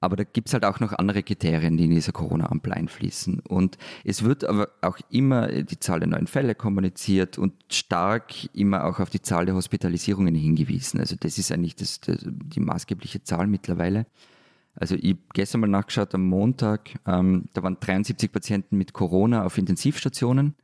[0.00, 3.40] Aber da gibt es halt auch noch andere Kriterien, die in dieser Corona-Ampel einfließen.
[3.40, 8.84] Und es wird aber auch immer die Zahl der neuen Fälle kommuniziert und stark immer
[8.84, 11.00] auch auf die Zahl der Hospitalisierungen hingewiesen.
[11.00, 14.06] Also das ist eigentlich das, das die maßgebliche Zahl mittlerweile.
[14.74, 19.58] Also ich gestern mal nachgeschaut am Montag, ähm, da waren 73 Patienten mit Corona auf
[19.58, 20.54] Intensivstationen.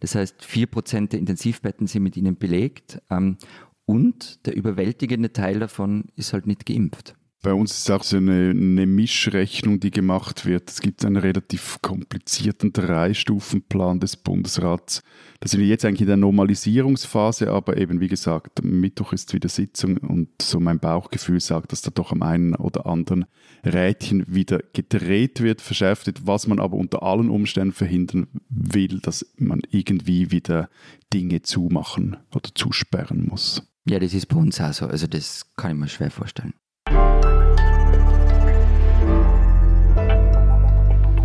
[0.00, 3.02] Das heißt, vier Prozent der Intensivbetten sind mit ihnen belegt.
[3.10, 3.36] Ähm,
[3.84, 7.17] und der überwältigende Teil davon ist halt nicht geimpft.
[7.40, 10.68] Bei uns ist auch so eine, eine, Mischrechnung, die gemacht wird.
[10.70, 15.04] Es gibt einen relativ komplizierten Drei-Stufen-Plan des Bundesrats.
[15.38, 19.48] Da sind wir jetzt eigentlich in der Normalisierungsphase, aber eben wie gesagt, Mittwoch ist wieder
[19.48, 23.24] Sitzung und so mein Bauchgefühl sagt, dass da doch am einen oder anderen
[23.64, 29.24] Rädchen wieder gedreht wird, verschärft wird, was man aber unter allen Umständen verhindern will, dass
[29.36, 30.70] man irgendwie wieder
[31.14, 33.62] Dinge zumachen oder zusperren muss.
[33.84, 34.86] Ja, das ist bei uns auch so.
[34.86, 36.54] Also das kann ich mir schwer vorstellen.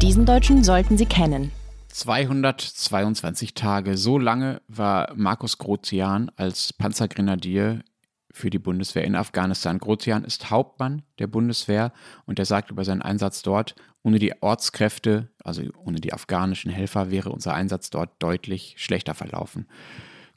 [0.04, 1.54] Diesen Deutschen sollten Sie kennen.
[1.88, 3.96] 222 Tage.
[3.96, 7.86] So lange war Markus Grotian als Panzergrenadier
[8.30, 9.80] für die Bundeswehr in Afghanistan.
[9.80, 11.94] Grotian ist Hauptmann der Bundeswehr
[12.26, 17.10] und er sagt über seinen Einsatz dort, ohne die Ortskräfte, also ohne die afghanischen Helfer,
[17.10, 19.68] wäre unser Einsatz dort deutlich schlechter verlaufen.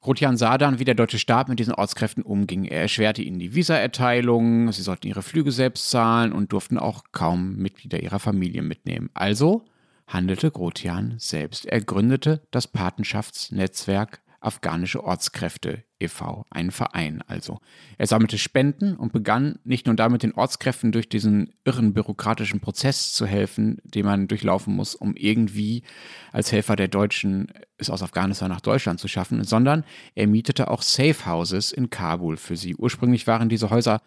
[0.06, 2.64] Grotian sah dann, wie der deutsche Staat mit diesen Ortskräften umging.
[2.64, 7.56] Er erschwerte ihnen die Visaerteilung, sie sollten ihre Flüge selbst zahlen und durften auch kaum
[7.56, 9.10] Mitglieder ihrer Familie mitnehmen.
[9.14, 9.64] Also
[10.06, 11.66] handelte Grotian selbst.
[11.66, 17.58] Er gründete das Patenschaftsnetzwerk Afghanische Ortskräfte e.V., einen Verein also.
[17.98, 23.12] Er sammelte Spenden und begann nicht nur damit den Ortskräften durch diesen irren bürokratischen Prozess
[23.12, 25.82] zu helfen, den man durchlaufen muss, um irgendwie
[26.30, 30.82] als Helfer der Deutschen es aus Afghanistan nach Deutschland zu schaffen, sondern er mietete auch
[30.82, 32.76] Safe Houses in Kabul für sie.
[32.76, 34.00] Ursprünglich waren diese Häuser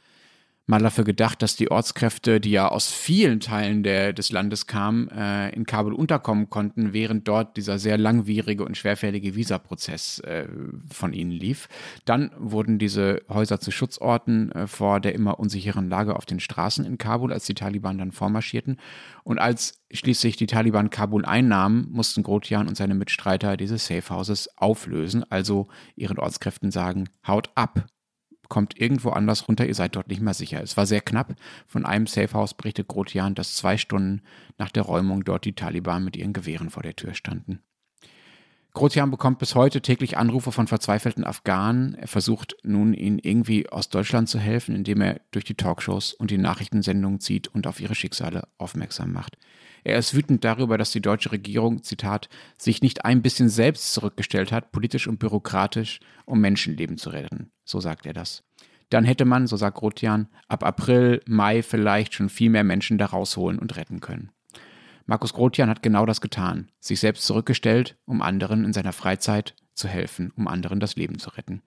[0.70, 5.10] mal dafür gedacht, dass die Ortskräfte, die ja aus vielen Teilen der, des Landes kamen,
[5.10, 10.48] äh, in Kabul unterkommen konnten, während dort dieser sehr langwierige und schwerfällige Visaprozess äh,
[10.92, 11.70] von ihnen lief.
[12.06, 16.86] Dann wurden diese Häuser zu Schutzorten äh, vor der immer unsicheren Lage auf den Straßen
[16.86, 18.78] in Kabul, als die Taliban dann vormarschierten.
[19.24, 24.48] Und als schließlich die Taliban Kabul einnahmen, mussten Grotjan und seine Mitstreiter diese Safe Houses
[24.56, 27.88] auflösen, also ihren Ortskräften sagen, haut ab,
[28.50, 30.62] kommt irgendwo anders runter, ihr seid dort nicht mehr sicher.
[30.62, 31.36] Es war sehr knapp.
[31.68, 34.22] Von einem Safehouse berichtet Grotian, dass zwei Stunden
[34.58, 37.62] nach der Räumung dort die Taliban mit ihren Gewehren vor der Tür standen.
[38.80, 41.96] Grotian bekommt bis heute täglich Anrufe von verzweifelten Afghanen.
[41.96, 46.32] Er versucht nun, ihnen irgendwie aus Deutschland zu helfen, indem er durch die Talkshows und
[46.32, 49.38] die Nachrichtensendungen zieht und auf ihre Schicksale aufmerksam macht.
[49.84, 54.54] Er ist wütend darüber, dass die deutsche Regierung, Zitat, sich nicht ein bisschen selbst zurückgestellt
[54.54, 57.52] hat, politisch und bürokratisch, um Menschenleben zu retten.
[57.66, 58.46] So sagt er das.
[58.90, 63.08] Dann hätte man, so sagt Rotian, ab April, Mai vielleicht schon viel mehr Menschen da
[63.08, 64.32] rausholen und retten können.
[65.10, 69.88] Markus Grotian hat genau das getan, sich selbst zurückgestellt, um anderen in seiner Freizeit zu
[69.88, 71.64] helfen, um anderen das Leben zu retten.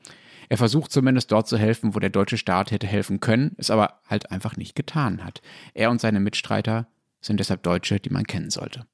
[0.49, 3.99] Er versucht zumindest dort zu helfen, wo der deutsche Staat hätte helfen können, es aber
[4.07, 5.43] halt einfach nicht getan hat.
[5.75, 6.87] Er und seine Mitstreiter
[7.21, 8.87] sind deshalb Deutsche, die man kennen sollte.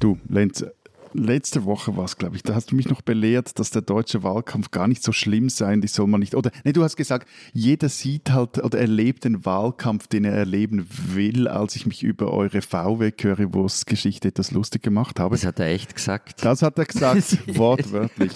[0.00, 0.66] Du, Lenz,
[1.14, 4.22] letzte Woche war es, glaube ich, da hast du mich noch belehrt, dass der deutsche
[4.22, 7.28] Wahlkampf gar nicht so schlimm sei, die soll man nicht, oder, nee, du hast gesagt,
[7.52, 12.32] jeder sieht halt oder erlebt den Wahlkampf, den er erleben will, als ich mich über
[12.32, 15.34] eure VW-Currywurst-Geschichte etwas lustig gemacht habe.
[15.34, 16.44] Das hat er echt gesagt.
[16.44, 18.32] Das hat er gesagt, wortwörtlich.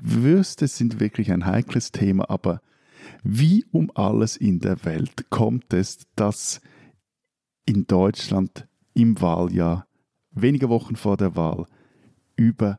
[0.00, 2.60] Würste sind wirklich ein heikles Thema, aber
[3.22, 6.60] wie um alles in der Welt kommt es, dass
[7.64, 9.85] in Deutschland im Wahljahr,
[10.36, 11.66] wenige Wochen vor der Wahl,
[12.36, 12.78] über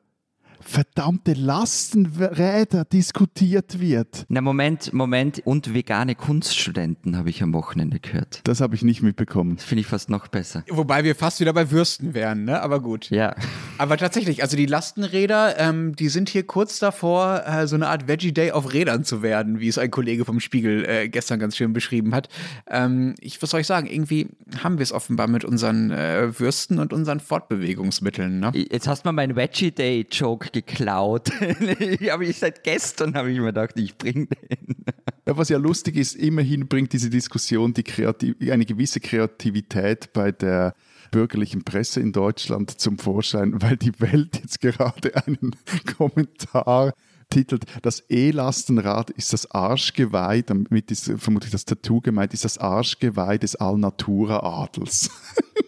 [0.62, 4.26] verdammte Lastenräder diskutiert wird.
[4.30, 5.42] Na Moment, Moment.
[5.46, 8.42] Und vegane Kunststudenten habe ich am Wochenende gehört.
[8.44, 9.56] Das habe ich nicht mitbekommen.
[9.56, 10.64] Das finde ich fast noch besser.
[10.70, 12.62] Wobei wir fast wieder bei Würsten wären, ne?
[12.62, 13.10] Aber gut.
[13.10, 13.36] Ja.
[13.78, 18.08] Aber tatsächlich, also die Lastenräder, ähm, die sind hier kurz davor, äh, so eine Art
[18.08, 21.56] Veggie Day auf Rädern zu werden, wie es ein Kollege vom Spiegel äh, gestern ganz
[21.56, 22.30] schön beschrieben hat.
[22.70, 23.88] Ähm, ich, was soll ich sagen?
[23.88, 24.28] Irgendwie
[24.64, 28.52] haben wir es offenbar mit unseren äh, Würsten und unseren Fortbewegungsmitteln, ne?
[28.54, 31.32] Jetzt hast du mal meinen Veggie Day Joke geklaut.
[32.12, 34.86] aber ich seit gestern habe ich mir gedacht, ich bringe den.
[35.26, 40.32] Ja, was ja lustig ist, immerhin bringt diese Diskussion die Kreativ eine gewisse Kreativität bei
[40.32, 40.74] der
[41.12, 45.52] bürgerlichen Presse in Deutschland zum Vorschein, weil die Welt jetzt gerade einen
[45.98, 46.94] Kommentar
[47.30, 53.38] titelt, das E-Lastenrad ist das Arschgeweih, damit ist vermutlich das Tattoo gemeint, ist das Arschgeweih
[53.38, 55.10] des Allnatura-Adels.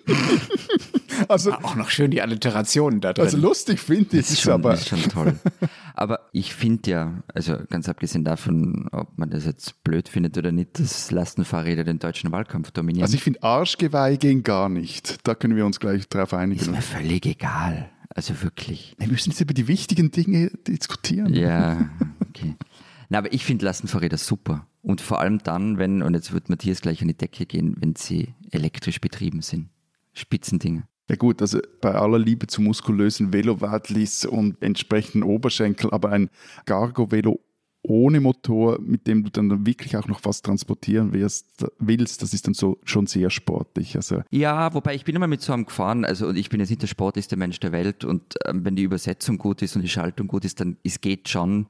[1.28, 3.26] also, auch noch schön die Alliterationen da drin.
[3.26, 4.74] Also lustig finde ich es aber.
[4.74, 5.40] ist schon toll.
[5.94, 10.52] Aber ich finde ja, also ganz abgesehen davon, ob man das jetzt blöd findet oder
[10.52, 13.04] nicht, dass Lastenfahrräder den deutschen Wahlkampf dominieren.
[13.04, 15.18] Also ich finde Arschgeweih gehen gar nicht.
[15.28, 16.62] Da können wir uns gleich drauf einigen.
[16.62, 17.90] Ist mir völlig egal.
[18.10, 18.96] Also wirklich.
[18.98, 21.34] Wir müssen jetzt über die wichtigen Dinge diskutieren.
[21.34, 21.90] Ja,
[22.30, 22.56] okay.
[23.10, 24.68] Na, aber ich finde Lastenfahrräder super.
[24.82, 27.96] Und vor allem dann, wenn, und jetzt wird Matthias gleich an die Decke gehen, wenn
[27.96, 29.70] sie elektrisch betrieben sind.
[30.14, 30.84] Spitzendinge.
[31.10, 36.30] Ja gut, also bei aller Liebe zu muskulösen Velowadlis und entsprechenden Oberschenkel, aber ein
[36.66, 37.40] Gargo-Velo
[37.82, 42.46] ohne Motor, mit dem du dann wirklich auch noch was transportieren wirst, willst, das ist
[42.46, 43.96] dann so schon sehr sportlich.
[43.96, 46.70] Also ja, wobei ich bin immer mit so einem gefahren, also und ich bin jetzt
[46.70, 49.90] nicht der sportlichste Mensch der Welt und ähm, wenn die Übersetzung gut ist und die
[49.90, 51.68] Schaltung gut ist, dann es geht schon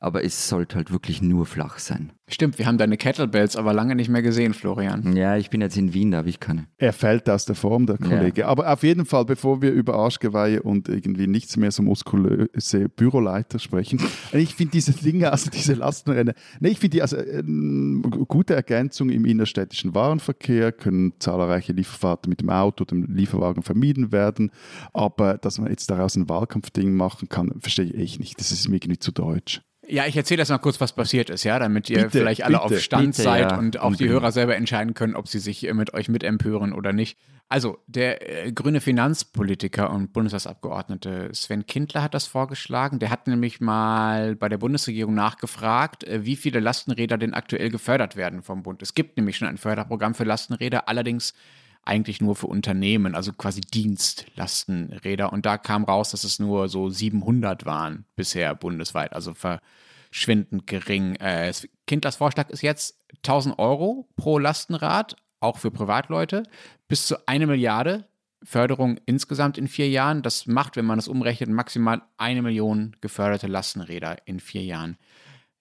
[0.00, 2.12] aber es sollte halt wirklich nur flach sein.
[2.26, 5.16] Stimmt, wir haben deine Kettlebells aber lange nicht mehr gesehen, Florian.
[5.16, 6.66] Ja, ich bin jetzt in Wien, da habe ich keine.
[6.78, 8.42] Er fällt aus der Form, der Kollege.
[8.42, 8.46] Ja.
[8.46, 13.58] Aber auf jeden Fall, bevor wir über Arschgeweihe und irgendwie nichts mehr so muskulöse Büroleiter
[13.58, 14.00] sprechen,
[14.32, 18.54] ich finde diese Dinge, also diese Lastenräder, nee, ich finde die also eine ähm, gute
[18.54, 24.50] Ergänzung im innerstädtischen Warenverkehr, können zahlreiche Lieferfahrten mit dem Auto, dem Lieferwagen vermieden werden,
[24.94, 28.40] aber dass man jetzt daraus ein Wahlkampfding machen kann, verstehe ich echt nicht.
[28.40, 29.62] Das ist mir irgendwie zu deutsch.
[29.90, 32.58] Ja, ich erzähle jetzt mal kurz, was passiert ist, ja, damit ihr bitte, vielleicht alle
[32.58, 33.58] bitte, auf Stand bitte, seid ja.
[33.58, 37.18] und auch die Hörer selber entscheiden können, ob sie sich mit euch mitempören oder nicht.
[37.48, 43.00] Also, der äh, grüne Finanzpolitiker und Bundestagsabgeordnete Sven Kindler hat das vorgeschlagen.
[43.00, 48.14] Der hat nämlich mal bei der Bundesregierung nachgefragt, äh, wie viele Lastenräder denn aktuell gefördert
[48.14, 48.82] werden vom Bund.
[48.82, 51.34] Es gibt nämlich schon ein Förderprogramm für Lastenräder, allerdings
[51.82, 55.32] eigentlich nur für Unternehmen, also quasi Dienstlastenräder.
[55.32, 61.16] Und da kam raus, dass es nur so 700 waren bisher bundesweit, also verschwindend gering.
[61.16, 61.52] Äh,
[61.86, 66.42] Kindlers Vorschlag ist jetzt 1000 Euro pro Lastenrad, auch für Privatleute,
[66.88, 68.04] bis zu eine Milliarde
[68.42, 70.22] Förderung insgesamt in vier Jahren.
[70.22, 74.96] Das macht, wenn man das umrechnet, maximal eine Million geförderte Lastenräder in vier Jahren.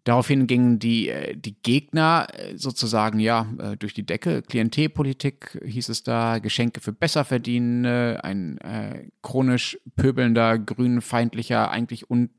[0.10, 4.42] Daraufhin gingen die, äh, die Gegner äh, sozusagen ja äh, durch die Decke.
[4.42, 12.32] Klientelpolitik hieß es da, Geschenke für Besserverdienende, ein äh, chronisch pöbelnder, grünfeindlicher, eigentlich un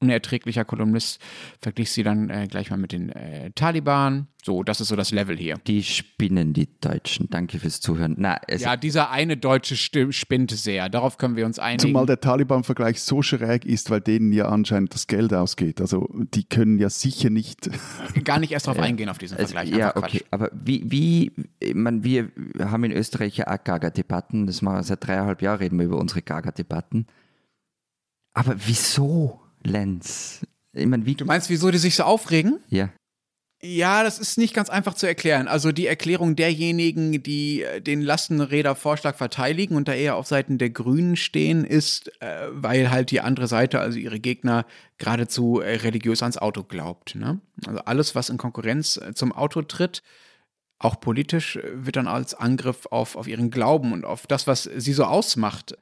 [0.00, 1.20] unerträglicher Kolumnist
[1.60, 4.28] verglich sie dann äh, gleich mal mit den äh, Taliban.
[4.44, 5.56] So, das ist so das Level hier.
[5.66, 7.28] Die spinnen, die Deutschen.
[7.30, 8.14] Danke fürs Zuhören.
[8.18, 10.88] Na, ja, dieser eine Deutsche spinnt sehr.
[10.88, 11.80] Darauf können wir uns einigen.
[11.80, 15.80] Zumal der Taliban-Vergleich so schräg ist, weil denen ja anscheinend das Geld ausgeht.
[15.80, 17.70] Also die können ja sicher nicht.
[18.24, 19.70] Gar nicht erst darauf eingehen, auf diesen Vergleich.
[19.72, 20.24] Also, ja, okay.
[20.30, 22.30] Aber wie, wie ich meine, wir
[22.60, 24.46] haben in Österreich ja auch Gaga-Debatten.
[24.46, 27.06] Das machen wir seit dreieinhalb Jahren, reden wir über unsere Gaga-Debatten.
[28.34, 29.40] Aber wieso?
[29.66, 30.40] Lenz.
[30.72, 32.60] Ich mein, wie du meinst, wieso die sich so aufregen?
[32.68, 32.90] Ja.
[33.62, 35.48] Ja, das ist nicht ganz einfach zu erklären.
[35.48, 40.68] Also die Erklärung derjenigen, die äh, den Lastenrädervorschlag verteidigen und da eher auf Seiten der
[40.68, 44.66] Grünen stehen, ist, äh, weil halt die andere Seite, also ihre Gegner,
[44.98, 47.14] geradezu äh, religiös ans Auto glaubt.
[47.14, 47.40] Ne?
[47.66, 50.02] Also alles, was in Konkurrenz zum Auto tritt,
[50.78, 54.92] auch politisch, wird dann als Angriff auf, auf ihren Glauben und auf das, was sie
[54.92, 55.74] so ausmacht,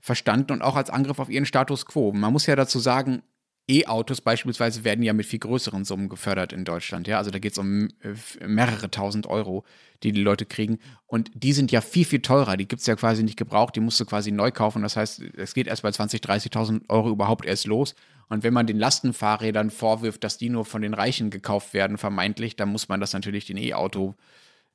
[0.00, 2.12] verstanden und auch als Angriff auf ihren Status quo.
[2.12, 3.22] Man muss ja dazu sagen,
[3.70, 7.06] E-Autos beispielsweise werden ja mit viel größeren Summen gefördert in Deutschland.
[7.06, 9.64] Ja, also da geht es um äh, mehrere tausend Euro,
[10.02, 10.78] die die Leute kriegen.
[11.06, 12.56] Und die sind ja viel, viel teurer.
[12.56, 13.76] Die gibt es ja quasi nicht gebraucht.
[13.76, 14.82] Die musst du quasi neu kaufen.
[14.82, 17.94] Das heißt, es geht erst bei 20.000, 30.000 Euro überhaupt erst los.
[18.28, 22.56] Und wenn man den Lastenfahrrädern vorwirft, dass die nur von den Reichen gekauft werden, vermeintlich,
[22.56, 24.14] dann muss man das natürlich den E-Auto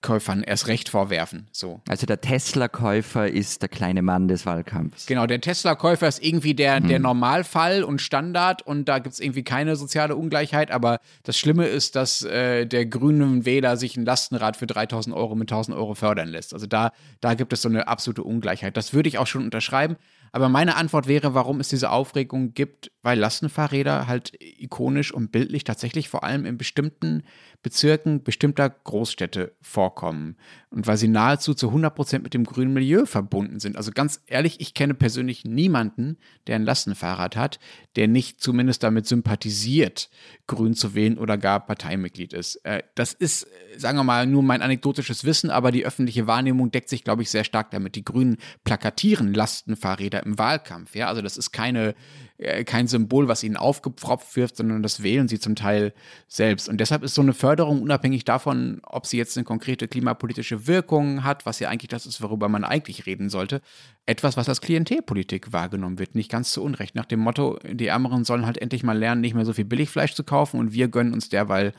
[0.05, 1.47] Tesla-Käufern erst recht vorwerfen.
[1.51, 1.81] So.
[1.87, 5.05] Also der Tesla-Käufer ist der kleine Mann des Wahlkampfs.
[5.07, 9.43] Genau, der Tesla-Käufer ist irgendwie der, der Normalfall und Standard und da gibt es irgendwie
[9.43, 10.71] keine soziale Ungleichheit.
[10.71, 15.35] Aber das Schlimme ist, dass äh, der grünen Wähler sich ein Lastenrad für 3000 Euro
[15.35, 16.53] mit 1000 Euro fördern lässt.
[16.53, 16.91] Also da,
[17.21, 18.77] da gibt es so eine absolute Ungleichheit.
[18.77, 19.97] Das würde ich auch schon unterschreiben.
[20.35, 25.63] Aber meine Antwort wäre, warum es diese Aufregung gibt, weil Lastenfahrräder halt ikonisch und bildlich
[25.63, 27.23] tatsächlich vor allem in bestimmten
[27.65, 30.35] Bezirken bestimmter Großstädte vorkommen
[30.69, 33.75] und weil sie nahezu zu 100 Prozent mit dem grünen Milieu verbunden sind.
[33.75, 37.59] Also ganz ehrlich, ich kenne persönlich niemanden, der ein Lastenfahrrad hat,
[37.95, 40.11] der nicht zumindest damit sympathisiert,
[40.45, 42.57] grün zu wählen oder gar Parteimitglied ist.
[42.65, 43.47] Äh, das ist,
[43.77, 47.31] sagen wir mal, nur mein anekdotisches Wissen, aber die öffentliche Wahrnehmung deckt sich, glaube ich,
[47.31, 47.95] sehr stark damit.
[47.95, 50.93] Die Grünen plakatieren Lastenfahrräder im Wahlkampf.
[50.93, 51.95] Ja, also das ist keine
[52.34, 52.34] äh,
[52.65, 55.93] kein Symbol, was ihnen aufgepfropft wird, sondern das wählen sie zum Teil
[56.27, 56.67] selbst.
[56.67, 61.23] Und deshalb ist so eine Förderung unabhängig davon, ob sie jetzt eine konkrete klimapolitische Wirkung
[61.23, 63.61] hat, was ja eigentlich das ist, worüber man eigentlich reden sollte,
[64.05, 66.15] etwas, was als Klientelpolitik wahrgenommen wird.
[66.15, 66.93] Nicht ganz zu Unrecht.
[66.95, 70.13] Nach dem Motto, die Ärmeren sollen halt endlich mal lernen, nicht mehr so viel Billigfleisch
[70.13, 71.71] zu kaufen und wir gönnen uns derweil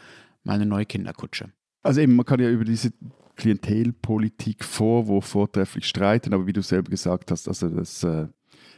[0.42, 1.50] mal eine neue Kinderkutsche.
[1.82, 2.92] Also eben, man kann ja über diese
[3.36, 8.28] Klientelpolitik Vorwurf vortrefflich streiten, aber wie du selber gesagt hast, also das äh,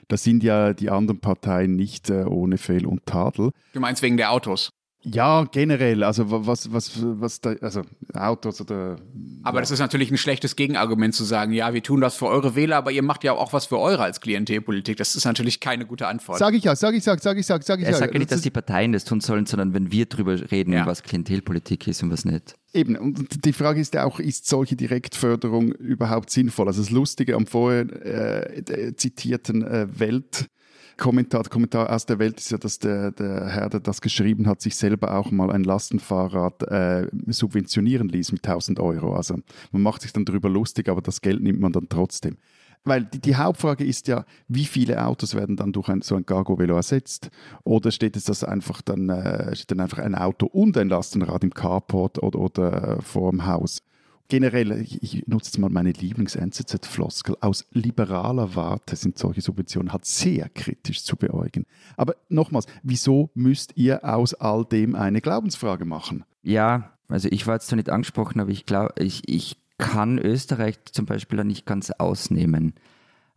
[0.08, 3.52] da sind ja die anderen Parteien nicht äh, ohne Fehl und Tadel.
[3.72, 4.70] Du meinst wegen der Autos?
[5.14, 6.02] Ja, generell.
[6.02, 7.82] Also was, was, was da, also
[8.14, 8.96] Autos oder.
[9.42, 9.60] Aber ja.
[9.60, 12.76] das ist natürlich ein schlechtes Gegenargument zu sagen, ja, wir tun das für eure Wähler,
[12.76, 14.96] aber ihr macht ja auch was für eure als Klientelpolitik.
[14.96, 16.38] Das ist natürlich keine gute Antwort.
[16.38, 17.86] Sag ich ja, sag ich, sag, sag ich, sag, sag ich.
[17.86, 20.72] Er sagt ja nicht, dass die Parteien das tun sollen, sondern wenn wir drüber reden,
[20.72, 20.86] ja.
[20.86, 22.56] was Klientelpolitik ist und was nicht.
[22.74, 26.66] Eben, und die Frage ist ja auch, ist solche Direktförderung überhaupt sinnvoll?
[26.66, 30.48] Also das Lustige am vorher äh, zitierten äh, Welt
[30.98, 34.60] Kommentar, Kommentar aus der Welt ist ja, dass der, der Herr, der das geschrieben hat,
[34.60, 39.14] sich selber auch mal ein Lastenfahrrad äh, subventionieren ließ mit 1000 Euro.
[39.14, 39.36] Also
[39.70, 42.36] man macht sich dann darüber lustig, aber das Geld nimmt man dann trotzdem.
[42.84, 46.26] Weil die, die, Hauptfrage ist ja, wie viele Autos werden dann durch ein, so ein
[46.26, 47.30] Cargo-Velo ersetzt?
[47.64, 51.44] Oder steht es das einfach dann, äh, steht dann einfach ein Auto und ein Lastenrad
[51.44, 53.82] im Carport oder, oder vor dem Haus?
[54.28, 60.48] Generell, ich, nutze jetzt mal meine Lieblings-NZZ-Floskel, aus liberaler Warte sind solche Subventionen halt sehr
[60.50, 61.66] kritisch zu beäugen.
[61.96, 66.24] Aber nochmals, wieso müsst ihr aus all dem eine Glaubensfrage machen?
[66.42, 70.78] Ja, also ich war jetzt zwar nicht angesprochen, aber ich glaube, ich, ich kann Österreich
[70.92, 72.74] zum Beispiel nicht ganz ausnehmen.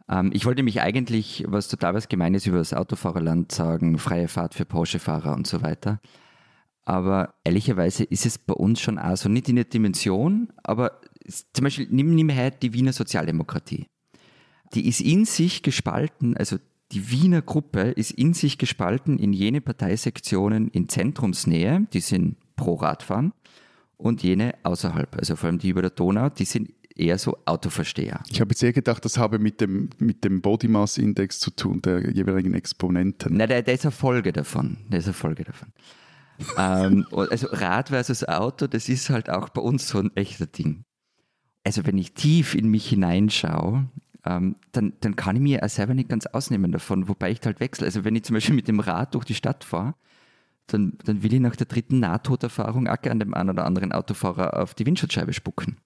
[0.10, 4.56] Ähm, ich wollte mich eigentlich was total was Gemeines über das Autofahrerland sagen, freie Fahrt
[4.56, 6.00] für Porsche-Fahrer und so weiter.
[6.86, 11.00] Aber ehrlicherweise ist es bei uns schon auch so, nicht in der Dimension, aber
[11.54, 13.86] zum Beispiel nimm, nimm her die Wiener Sozialdemokratie.
[14.74, 16.58] Die ist in sich gespalten, also
[16.92, 22.76] die Wiener Gruppe ist in sich gespalten in jene Parteisektionen in Zentrumsnähe, die sind pro
[22.76, 23.34] Radfahren,
[23.98, 28.24] und jene außerhalb, also vor allem die über der Donau, die sind eher so Autoversteher.
[28.32, 31.52] Ich habe jetzt eher gedacht, das habe mit dem, mit dem Body Mass Index zu
[31.52, 33.38] tun, der jeweiligen Exponenten.
[33.38, 34.78] Nein, der, der ist eine Folge davon.
[34.90, 35.70] Der ist eine Folge davon
[36.58, 40.84] ähm, also Rad versus Auto, das ist halt auch bei uns so ein echter Ding.
[41.64, 43.88] Also wenn ich tief in mich hineinschaue,
[44.26, 47.60] ähm, dann, dann kann ich mir auch selber nicht ganz ausnehmen davon, wobei ich halt
[47.60, 47.86] wechsle.
[47.86, 49.96] Also wenn ich zum Beispiel mit dem Rad durch die Stadt fahre,
[50.68, 54.60] dann, dann will ich nach der dritten Nahtoderfahrung auch an dem einen oder anderen Autofahrer
[54.60, 55.78] auf die Windschutzscheibe spucken.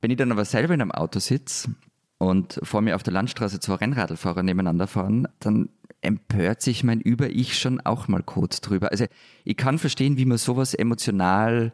[0.00, 1.70] Wenn ich dann aber selber in einem Auto sitze
[2.18, 5.68] und vor mir auf der Landstraße zwei Rennradlfahrer nebeneinander fahren, dann
[6.02, 8.90] empört sich mein Über-Ich schon auch mal kurz drüber.
[8.90, 9.06] Also
[9.44, 11.72] ich kann verstehen, wie man sowas emotional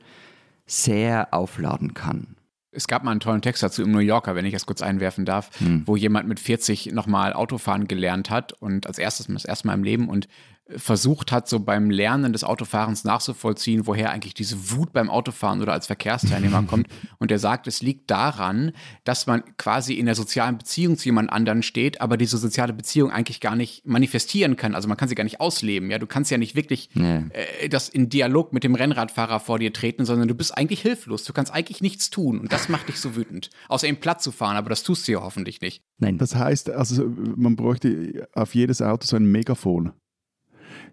[0.66, 2.36] sehr aufladen kann.
[2.70, 5.24] Es gab mal einen tollen Text dazu im New Yorker, wenn ich das kurz einwerfen
[5.24, 5.82] darf, hm.
[5.86, 9.82] wo jemand mit 40 nochmal Autofahren gelernt hat und als erstes, das erste Mal im
[9.82, 10.28] Leben und
[10.76, 15.72] versucht hat, so beim Lernen des Autofahrens nachzuvollziehen, woher eigentlich diese Wut beim Autofahren oder
[15.72, 16.88] als Verkehrsteilnehmer kommt.
[17.18, 18.72] Und er sagt, es liegt daran,
[19.04, 23.10] dass man quasi in der sozialen Beziehung zu jemand anderen steht, aber diese soziale Beziehung
[23.10, 24.74] eigentlich gar nicht manifestieren kann.
[24.74, 25.90] Also man kann sie gar nicht ausleben.
[25.90, 27.22] Ja, du kannst ja nicht wirklich nee.
[27.62, 31.24] äh, das in Dialog mit dem Rennradfahrer vor dir treten, sondern du bist eigentlich hilflos.
[31.24, 32.40] Du kannst eigentlich nichts tun.
[32.40, 33.48] Und das macht dich so wütend.
[33.68, 35.82] Außer ihm platt zu fahren, aber das tust du ja hoffentlich nicht.
[35.98, 36.18] Nein.
[36.18, 39.92] Das heißt, also man bräuchte auf jedes Auto so ein Megafon.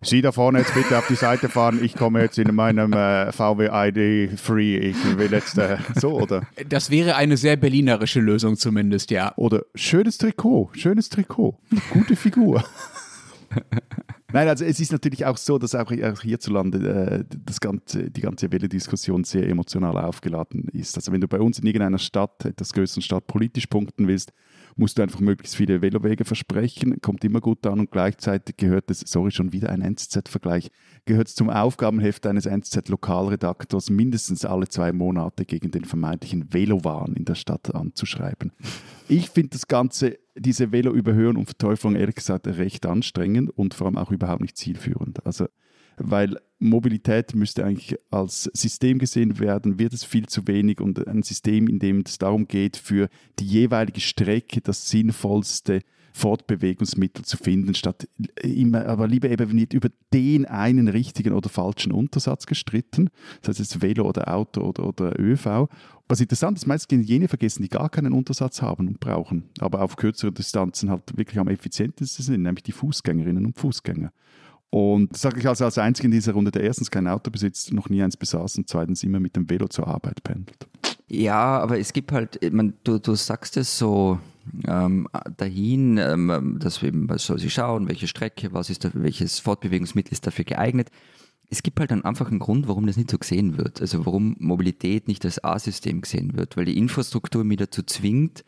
[0.05, 1.83] Sie da vorne jetzt bitte auf die Seite fahren.
[1.83, 4.77] Ich komme jetzt in meinem äh, VW ID Free.
[4.77, 6.43] Ich will jetzt äh, so, oder?
[6.69, 9.33] Das wäre eine sehr berlinerische Lösung zumindest, ja.
[9.35, 11.57] Oder schönes Trikot, schönes Trikot,
[11.91, 12.63] gute Figur.
[14.31, 15.91] Nein, also es ist natürlich auch so, dass auch,
[16.21, 20.97] hierzulande äh, das ganze, die ganze Wählerdiskussion sehr emotional aufgeladen ist.
[20.97, 24.33] Also wenn du bei uns in irgendeiner Stadt, etwas größeren Stadt, politisch punkten willst,
[24.75, 29.01] musst du einfach möglichst viele Velowege versprechen, kommt immer gut an und gleichzeitig gehört es,
[29.01, 30.69] sorry, schon wieder ein NZZ-Vergleich,
[31.05, 37.25] gehört es zum Aufgabenheft eines NZZ-Lokalredaktors mindestens alle zwei Monate gegen den vermeintlichen Velowahn in
[37.25, 38.51] der Stadt anzuschreiben.
[39.07, 43.97] Ich finde das Ganze, diese Velo-Überhöhung und Verteufelung, ehrlich gesagt, recht anstrengend und vor allem
[43.97, 45.25] auch überhaupt nicht zielführend.
[45.25, 45.47] Also
[45.97, 51.23] weil Mobilität müsste eigentlich als System gesehen werden, wird es viel zu wenig und ein
[51.23, 55.81] System, in dem es darum geht, für die jeweilige Strecke das sinnvollste
[56.15, 58.07] Fortbewegungsmittel zu finden, statt
[58.41, 63.09] immer, aber lieber eben nicht über den einen richtigen oder falschen Untersatz gestritten,
[63.41, 65.67] das heißt jetzt Velo oder Auto oder, oder ÖV.
[66.07, 69.97] Was interessant ist, meistens jene vergessen, die gar keinen Untersatz haben und brauchen, aber auf
[69.97, 74.13] kürzeren Distanzen halt wirklich am effizientesten sind, nämlich die Fußgängerinnen und Fußgänger.
[74.69, 77.89] Und sage ich also als Einziger in dieser Runde, der erstens kein Auto besitzt, noch
[77.89, 80.67] nie eins besaß und zweitens immer mit dem Velo zur Arbeit pendelt.
[81.07, 84.19] Ja, aber es gibt halt, man, du, du sagst es so
[84.67, 85.07] ähm,
[85.37, 90.13] dahin, ähm, dass wir eben, soll sie schauen, welche Strecke, was ist da, welches Fortbewegungsmittel
[90.13, 90.89] ist dafür geeignet.
[91.49, 93.81] Es gibt halt einen einfachen Grund, warum das nicht so gesehen wird.
[93.81, 98.43] Also warum Mobilität nicht als A-System gesehen wird, weil die Infrastruktur mich dazu zwingt,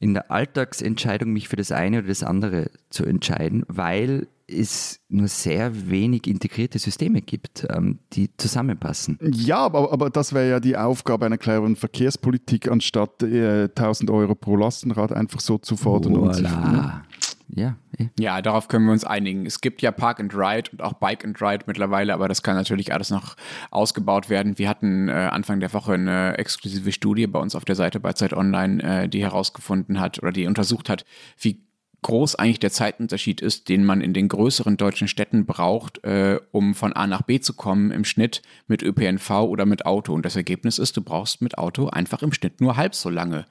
[0.00, 5.28] in der Alltagsentscheidung mich für das eine oder das andere zu entscheiden, weil es nur
[5.28, 9.18] sehr wenig integrierte Systeme gibt, ähm, die zusammenpassen.
[9.32, 14.34] Ja, aber, aber das wäre ja die Aufgabe einer cleveren Verkehrspolitik, anstatt äh, 1000 Euro
[14.34, 16.14] pro Lastenrad einfach so zu fordern.
[16.14, 16.26] Voilà.
[16.26, 17.02] Und sich, ne?
[17.50, 18.08] Ja, eh.
[18.18, 19.46] Ja, darauf können wir uns einigen.
[19.46, 22.56] Es gibt ja Park and Ride und auch Bike and Ride mittlerweile, aber das kann
[22.56, 23.36] natürlich alles noch
[23.70, 24.58] ausgebaut werden.
[24.58, 28.12] Wir hatten äh, Anfang der Woche eine exklusive Studie bei uns auf der Seite bei
[28.12, 31.06] Zeit Online, äh, die herausgefunden hat oder die untersucht hat,
[31.38, 31.62] wie
[32.02, 36.74] groß eigentlich der Zeitunterschied ist, den man in den größeren deutschen Städten braucht, äh, um
[36.74, 40.14] von A nach B zu kommen im Schnitt mit ÖPNV oder mit Auto.
[40.14, 43.46] Und das Ergebnis ist, du brauchst mit Auto einfach im Schnitt nur halb so lange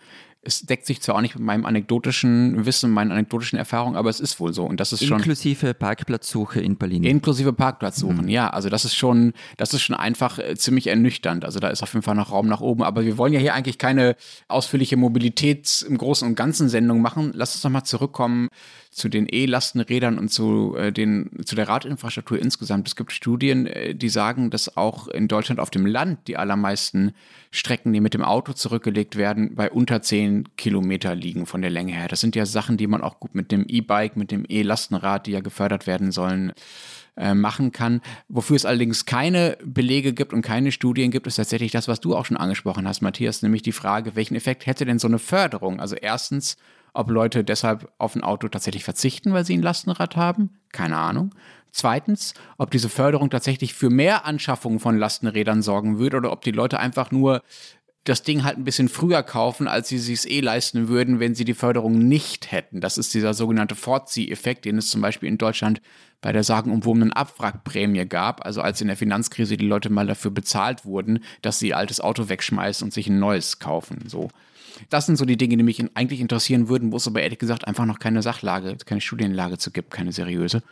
[0.47, 4.21] es deckt sich zwar auch nicht mit meinem anekdotischen Wissen, meinen anekdotischen Erfahrungen, aber es
[4.21, 4.63] ist wohl so.
[4.63, 5.17] Und das ist schon.
[5.17, 7.03] Inklusive Parkplatzsuche in Berlin.
[7.03, 8.29] Inklusive Parkplatzsuchen, mhm.
[8.29, 8.49] ja.
[8.49, 11.43] Also das ist schon, das ist schon einfach äh, ziemlich ernüchternd.
[11.43, 12.83] Also da ist auf jeden Fall noch Raum nach oben.
[12.83, 14.15] Aber wir wollen ja hier eigentlich keine
[14.47, 17.31] ausführliche Mobilitäts im Großen und Ganzen Sendung machen.
[17.35, 18.47] Lass uns nochmal zurückkommen
[18.89, 22.87] zu den E-Lastenrädern und zu, äh, den, zu der Radinfrastruktur insgesamt.
[22.87, 27.11] Es gibt Studien, äh, die sagen, dass auch in Deutschland auf dem Land die allermeisten
[27.51, 30.01] Strecken, die mit dem Auto zurückgelegt werden, bei unter
[30.43, 32.07] 10 Kilometer liegen von der Länge her.
[32.07, 35.31] Das sind ja Sachen, die man auch gut mit dem E-Bike, mit dem E-Lastenrad, die
[35.31, 36.53] ja gefördert werden sollen,
[37.15, 38.01] äh, machen kann.
[38.27, 42.15] Wofür es allerdings keine Belege gibt und keine Studien gibt, ist tatsächlich das, was du
[42.15, 45.79] auch schon angesprochen hast, Matthias, nämlich die Frage, welchen Effekt hätte denn so eine Förderung?
[45.79, 46.57] Also erstens,
[46.93, 51.33] ob Leute deshalb auf ein Auto tatsächlich verzichten, weil sie ein Lastenrad haben, keine Ahnung.
[51.71, 56.51] Zweitens, ob diese Förderung tatsächlich für mehr Anschaffungen von Lastenrädern sorgen würde oder ob die
[56.51, 57.43] Leute einfach nur
[58.07, 61.43] das Ding halt ein bisschen früher kaufen, als sie es eh leisten würden, wenn sie
[61.43, 62.79] die Förderung nicht hätten.
[62.79, 65.81] Das ist dieser sogenannte Vorzieheffekt, den es zum Beispiel in Deutschland
[66.21, 68.45] bei der sagenumwobenen Abwrackprämie gab.
[68.45, 71.99] Also als in der Finanzkrise die Leute mal dafür bezahlt wurden, dass sie ihr altes
[71.99, 74.05] Auto wegschmeißen und sich ein neues kaufen.
[74.07, 74.29] So.
[74.89, 77.67] Das sind so die Dinge, die mich eigentlich interessieren würden, wo es aber ehrlich gesagt
[77.67, 80.63] einfach noch keine Sachlage, keine Studienlage zu gibt, keine seriöse.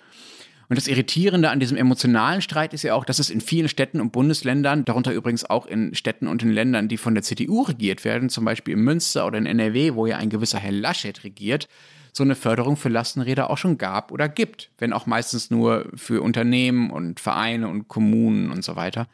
[0.68, 4.02] Und das Irritierende an diesem emotionalen Streit ist ja auch, dass es in vielen Städten
[4.02, 8.04] und Bundesländern, darunter übrigens auch in Städten und in Ländern, die von der CDU regiert
[8.04, 11.68] werden, zum Beispiel in Münster oder in NRW, wo ja ein gewisser Herr Laschet regiert,
[12.14, 16.22] so eine Förderung für Lastenräder auch schon gab oder gibt, wenn auch meistens nur für
[16.22, 19.08] Unternehmen und Vereine und Kommunen und so weiter.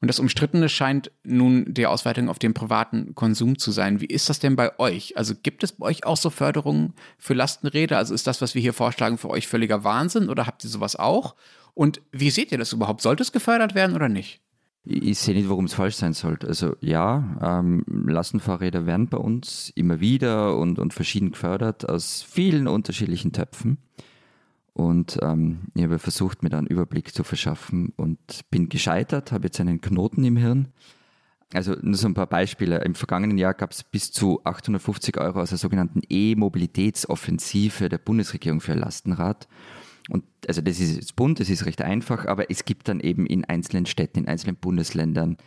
[0.00, 4.00] Und das Umstrittene scheint nun die Ausweitung auf den privaten Konsum zu sein.
[4.00, 5.16] Wie ist das denn bei euch?
[5.16, 7.98] Also gibt es bei euch auch so Förderungen für Lastenräder?
[7.98, 10.94] Also ist das, was wir hier vorschlagen, für euch völliger Wahnsinn oder habt ihr sowas
[10.94, 11.34] auch?
[11.74, 13.02] Und wie seht ihr das überhaupt?
[13.02, 14.40] Sollte es gefördert werden oder nicht?
[14.84, 16.46] Ich sehe nicht, warum es falsch sein sollte.
[16.46, 22.68] Also ja, ähm, Lastenfahrräder werden bei uns immer wieder und, und verschieden gefördert aus vielen
[22.68, 23.78] unterschiedlichen Töpfen.
[24.78, 28.18] Und ähm, ich habe versucht, mir da einen Überblick zu verschaffen und
[28.48, 30.68] bin gescheitert, habe jetzt einen Knoten im Hirn.
[31.52, 32.78] Also nur so ein paar Beispiele.
[32.84, 38.60] Im vergangenen Jahr gab es bis zu 850 Euro aus der sogenannten E-Mobilitätsoffensive der Bundesregierung
[38.60, 39.48] für Lastenrad.
[40.10, 43.26] Und also das ist jetzt bunt, das ist recht einfach, aber es gibt dann eben
[43.26, 45.38] in einzelnen Städten, in einzelnen Bundesländern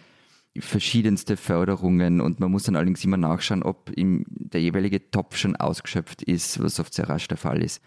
[0.60, 6.22] verschiedenste Förderungen und man muss dann allerdings immer nachschauen, ob der jeweilige Topf schon ausgeschöpft
[6.22, 7.82] ist, was oft sehr rasch der Fall ist.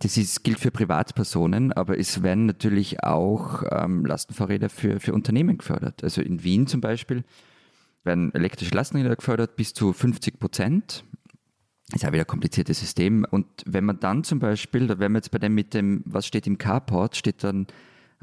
[0.00, 5.58] Das ist, gilt für Privatpersonen, aber es werden natürlich auch ähm, Lastenfahrräder für, für Unternehmen
[5.58, 6.02] gefördert.
[6.02, 7.22] Also in Wien zum Beispiel
[8.02, 11.04] werden elektrische Lastenräder gefördert bis zu 50 Prozent.
[11.92, 13.26] Ist ja wieder ein kompliziertes System.
[13.30, 16.26] Und wenn man dann zum Beispiel, da wären wir jetzt bei dem mit dem, was
[16.26, 17.66] steht im Carport, steht dann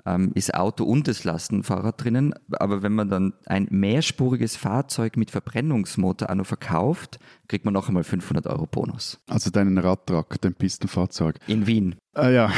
[0.06, 2.34] ähm, ist Auto und das Lastenfahrrad drinnen.
[2.52, 7.88] Aber wenn man dann ein mehrspuriges Fahrzeug mit Verbrennungsmotor auch noch verkauft, kriegt man noch
[7.88, 9.20] einmal 500 Euro Bonus.
[9.28, 11.38] Also deinen Radtrack, dein Pistenfahrzeug.
[11.48, 11.96] In Wien.
[12.14, 12.52] Ah ja.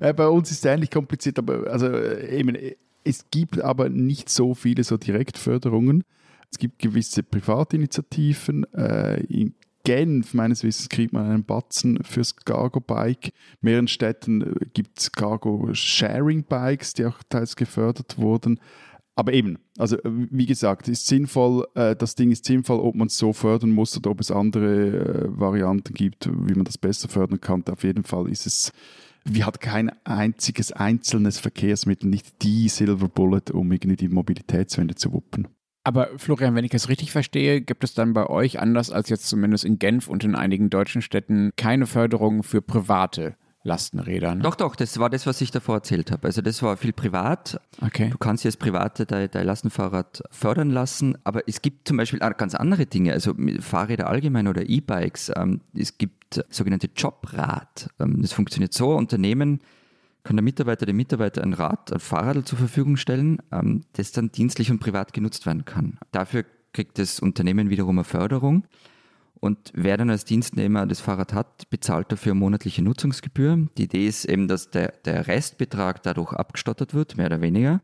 [0.00, 2.56] äh, bei uns ist es ähnlich kompliziert, aber also äh, eben,
[3.04, 6.04] es gibt aber nicht so viele so Direktförderungen.
[6.50, 8.64] Es gibt gewisse Privatinitiativen.
[8.74, 9.54] Äh, in
[9.84, 13.26] Genf, meines Wissens, kriegt man einen Batzen fürs Cargo-Bike.
[13.26, 18.58] In mehreren Städten äh, gibt es Cargo-Sharing-Bikes, die auch teils gefördert wurden.
[19.16, 23.06] Aber eben, also äh, wie gesagt, ist sinnvoll, äh, das Ding ist sinnvoll, ob man
[23.06, 27.08] es so fördern muss oder ob es andere äh, Varianten gibt, wie man das besser
[27.08, 27.64] fördern kann.
[27.68, 28.72] Auf jeden Fall ist es,
[29.24, 35.12] wie hat kein einziges einzelnes Verkehrsmittel nicht die Silver Bullet, um irgendwie die Mobilitätswende zu
[35.12, 35.48] wuppen.
[35.84, 39.28] Aber Florian, wenn ich es richtig verstehe, gibt es dann bei euch, anders als jetzt
[39.28, 44.34] zumindest in Genf und in einigen deutschen Städten, keine Förderung für private Lastenräder.
[44.34, 44.42] Ne?
[44.42, 46.26] Doch, doch, das war das, was ich davor erzählt habe.
[46.26, 47.60] Also das war viel privat.
[47.80, 48.10] Okay.
[48.10, 52.54] Du kannst jetzt Private dein, dein Lastenfahrrad fördern lassen, aber es gibt zum Beispiel ganz
[52.54, 55.32] andere Dinge, also Fahrräder allgemein oder E-Bikes.
[55.34, 57.88] Ähm, es gibt sogenannte Jobrad.
[57.98, 59.60] Ähm, das funktioniert so, Unternehmen
[60.24, 64.32] kann der Mitarbeiter dem Mitarbeiter ein Rad, ein Fahrrad zur Verfügung stellen, ähm, das dann
[64.32, 65.98] dienstlich und privat genutzt werden kann.
[66.10, 68.64] Dafür kriegt das Unternehmen wiederum eine Förderung.
[69.38, 73.68] Und wer dann als Dienstnehmer das Fahrrad hat, bezahlt dafür monatliche Nutzungsgebühr.
[73.76, 77.82] Die Idee ist eben, dass der, der Restbetrag dadurch abgestattet wird, mehr oder weniger.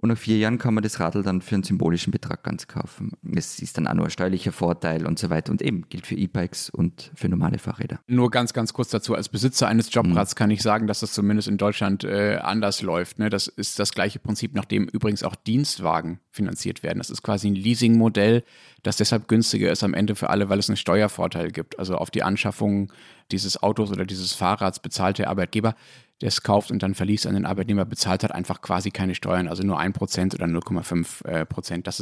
[0.00, 3.12] Und nach vier Jahren kann man das Radl dann für einen symbolischen Betrag ganz kaufen.
[3.36, 5.52] Es ist dann auch nur ein steuerlicher Vorteil und so weiter.
[5.52, 8.00] Und eben gilt für E-Bikes und für normale Fahrräder.
[8.06, 9.14] Nur ganz, ganz kurz dazu.
[9.14, 10.38] Als Besitzer eines Jobrads mhm.
[10.38, 13.18] kann ich sagen, dass das zumindest in Deutschland äh, anders läuft.
[13.18, 13.28] Ne?
[13.28, 16.96] Das ist das gleiche Prinzip, nach dem übrigens auch Dienstwagen finanziert werden.
[16.98, 18.42] Das ist quasi ein Leasingmodell,
[18.82, 21.78] das deshalb günstiger ist am Ende für alle, weil es einen Steuervorteil gibt.
[21.78, 22.90] Also auf die Anschaffung
[23.32, 25.74] dieses Autos oder dieses Fahrrads bezahlt der Arbeitgeber
[26.20, 29.48] der es kauft und dann verließ an den Arbeitnehmer bezahlt hat, einfach quasi keine Steuern,
[29.48, 31.86] also nur 1% oder 0,5 äh, Prozent.
[31.86, 32.00] Das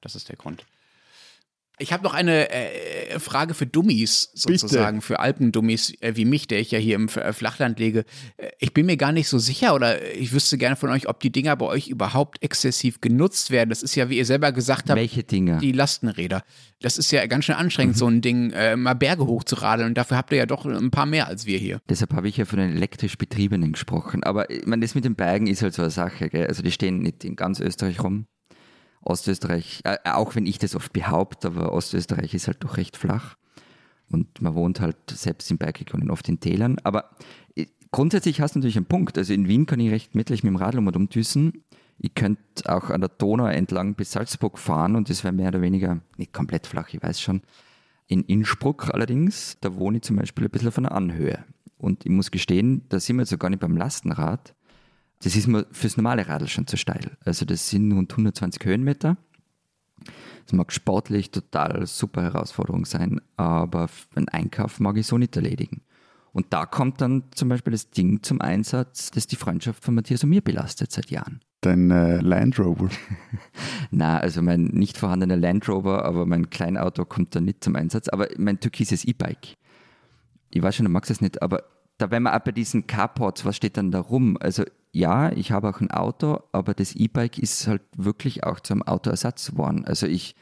[0.00, 0.64] das ist der Grund.
[1.80, 5.06] Ich habe noch eine äh, Frage für Dummies sozusagen, Bitte.
[5.06, 8.04] für Alpendummies äh, wie mich, der ich ja hier im äh, Flachland lege.
[8.36, 11.20] Äh, ich bin mir gar nicht so sicher oder ich wüsste gerne von euch, ob
[11.20, 13.70] die Dinger bei euch überhaupt exzessiv genutzt werden.
[13.70, 15.58] Das ist ja, wie ihr selber gesagt habt, Welche Dinger?
[15.58, 16.42] die Lastenräder.
[16.82, 17.98] Das ist ja ganz schön anstrengend, mhm.
[17.98, 21.06] so ein Ding äh, mal Berge hochzuradeln und dafür habt ihr ja doch ein paar
[21.06, 21.80] mehr als wir hier.
[21.88, 24.22] Deshalb habe ich ja von den elektrisch Betriebenen gesprochen.
[24.22, 26.28] Aber ich meine, das mit den Bergen ist halt so eine Sache.
[26.28, 26.46] Gell?
[26.46, 28.26] Also die stehen nicht in ganz Österreich rum.
[29.02, 33.36] Ostösterreich, äh, auch wenn ich das oft behaupte, aber Ostösterreich ist halt doch recht flach.
[34.10, 36.78] Und man wohnt halt selbst in Bergregionen oft in Tälern.
[36.82, 37.10] Aber
[37.54, 39.16] äh, grundsätzlich hast du natürlich einen Punkt.
[39.16, 41.64] Also in Wien kann ich recht mittlich mit dem Radl mal umdüsen.
[41.98, 45.60] Ich könnte auch an der Donau entlang bis Salzburg fahren und das wäre mehr oder
[45.60, 47.42] weniger nicht komplett flach, ich weiß schon.
[48.06, 51.44] In Innsbruck allerdings, da wohne ich zum Beispiel ein bisschen auf einer Anhöhe.
[51.76, 54.54] Und ich muss gestehen, da sind wir jetzt gar nicht beim Lastenrad,
[55.22, 57.16] das ist mir fürs normale Radl schon zu steil.
[57.24, 59.16] Also das sind rund 120 Höhenmeter.
[60.44, 65.82] Das mag sportlich total super Herausforderung sein, aber einen Einkauf mag ich so nicht erledigen.
[66.32, 70.24] Und da kommt dann zum Beispiel das Ding zum Einsatz, das die Freundschaft von Matthias
[70.24, 71.40] und mir belastet seit Jahren.
[71.60, 72.88] Dein äh, Land Rover?
[73.90, 78.08] Na, also mein nicht vorhandener Land Rover, aber mein Kleinauto kommt da nicht zum Einsatz.
[78.08, 79.56] Aber mein türkises E-Bike.
[80.50, 81.64] Ich weiß schon, du magst es nicht, aber
[81.98, 84.38] da wenn man auch bei diesen Carports, was steht dann da rum?
[84.40, 88.82] Also ja, ich habe auch ein Auto, aber das E-Bike ist halt wirklich auch zum
[88.82, 89.84] Autoersatz geworden.
[89.84, 90.34] Also ich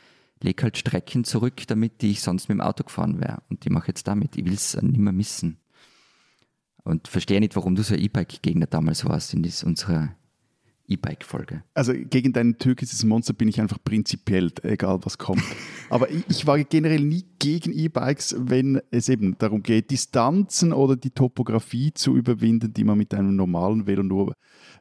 [0.42, 3.42] lege halt Strecken zurück, damit die ich sonst mit dem Auto gefahren wäre.
[3.51, 4.36] Und die mache ich jetzt damit.
[4.36, 5.59] Ich will es nicht mehr missen.
[6.84, 10.14] Und verstehe nicht, warum du so ein E-Bike-Gegner damals warst in unserer
[10.86, 11.62] E-Bike-Folge.
[11.74, 15.42] Also gegen dein türkisches Monster bin ich einfach prinzipiell, egal was kommt.
[15.90, 21.11] Aber ich war generell nie gegen E-Bikes, wenn es eben darum geht, Distanzen oder die
[21.11, 24.34] Topografie zu überwinden, die man mit einem normalen Velo nur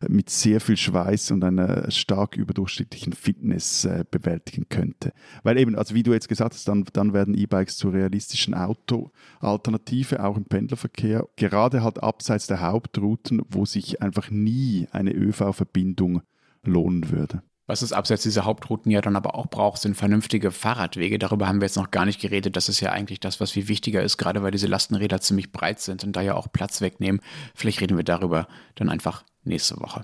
[0.08, 5.14] mit sehr viel Schweiß und einer stark überdurchschnittlichen Fitness äh, bewältigen könnte.
[5.44, 10.24] Weil eben, also wie du jetzt gesagt hast, dann, dann werden E-Bikes zur realistischen Auto-Alternative,
[10.24, 16.22] auch im Pendlerverkehr, gerade halt abseits der Hauptrouten, wo sich einfach nie eine ÖV-Verbindung
[16.64, 17.42] lohnen würde.
[17.70, 21.20] Was es abseits dieser Hauptrouten ja dann aber auch braucht, sind vernünftige Fahrradwege.
[21.20, 22.56] Darüber haben wir jetzt noch gar nicht geredet.
[22.56, 25.82] Das ist ja eigentlich das, was viel wichtiger ist, gerade weil diese Lastenräder ziemlich breit
[25.82, 27.20] sind und da ja auch Platz wegnehmen.
[27.56, 30.04] Vielleicht reden wir darüber dann einfach nächste Woche.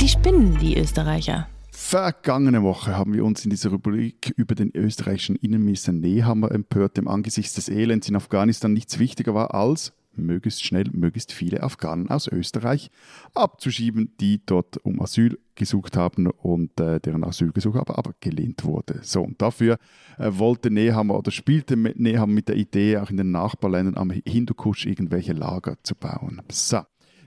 [0.00, 1.46] Die spinnen, die Österreicher.
[1.70, 7.06] Vergangene Woche haben wir uns in dieser Rubrik über den österreichischen Innenminister Nehammer empört, dem
[7.06, 12.28] angesichts des Elends in Afghanistan nichts wichtiger war als möglichst schnell möglichst viele Afghanen aus
[12.28, 12.90] Österreich
[13.34, 19.00] abzuschieben, die dort um Asyl gesucht haben und äh, deren Asylgesuch aber abgelehnt wurde.
[19.02, 19.78] So, und dafür
[20.18, 24.86] äh, wollte Nehammer oder spielte Nehammer mit der Idee, auch in den Nachbarländern am Hindukusch
[24.86, 26.42] irgendwelche Lager zu bauen.
[26.50, 26.80] So.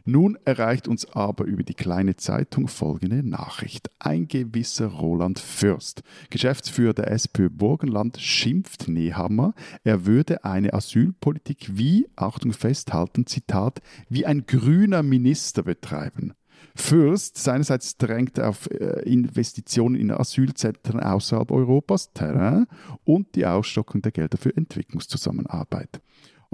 [0.07, 3.89] Nun erreicht uns aber über die kleine Zeitung folgende Nachricht.
[3.97, 12.07] Ein gewisser Roland Fürst, Geschäftsführer der SPÖ Burgenland, schimpft Nehammer, er würde eine Asylpolitik wie,
[12.15, 16.33] Achtung festhalten, Zitat, wie ein grüner Minister betreiben.
[16.75, 22.67] Fürst seinerseits drängt auf äh, Investitionen in Asylzentren außerhalb Europas, Terrain
[23.05, 26.01] und die Ausstockung der Gelder für Entwicklungszusammenarbeit.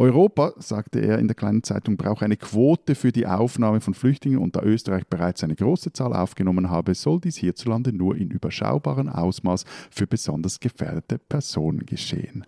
[0.02, 4.40] Europa, sagte er in der kleinen Zeitung, braucht eine Quote für die Aufnahme von Flüchtlingen
[4.40, 9.10] und da Österreich bereits eine große Zahl aufgenommen habe, soll dies hierzulande nur in überschaubarem
[9.10, 12.46] Ausmaß für besonders gefährdete Personen geschehen.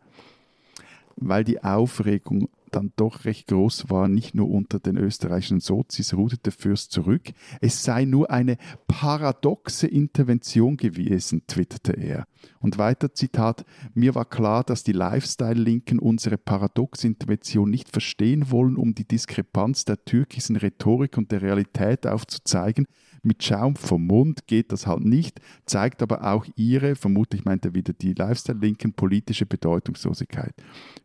[1.16, 6.52] Weil die Aufregung dann doch recht groß war, nicht nur unter den österreichischen Sozis, ruderte
[6.52, 7.32] Fürst zurück.
[7.62, 8.58] Es sei nur eine
[8.88, 12.26] paradoxe Intervention gewesen, twitterte er.
[12.60, 18.76] Und weiter Zitat, mir war klar, dass die Lifestyle-Linken unsere paradoxe Intervention nicht verstehen wollen,
[18.76, 22.86] um die Diskrepanz der türkischen Rhetorik und der Realität aufzuzeigen.
[23.26, 27.74] Mit Schaum vom Mund geht das halt nicht, zeigt aber auch ihre, vermutlich meint er
[27.74, 30.54] wieder die Lifestyle-Linken, politische Bedeutungslosigkeit.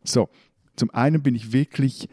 [0.03, 0.27] So,
[0.79, 2.09] zum einen bin ich wirklich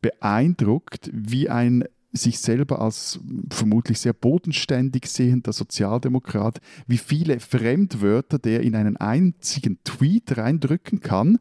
[0.00, 8.62] beeindruckt, wie ein sich selber als vermutlich sehr bodenständig sehender Sozialdemokrat, wie viele Fremdwörter der
[8.62, 11.38] in einen einzigen Tweet reindrücken kann.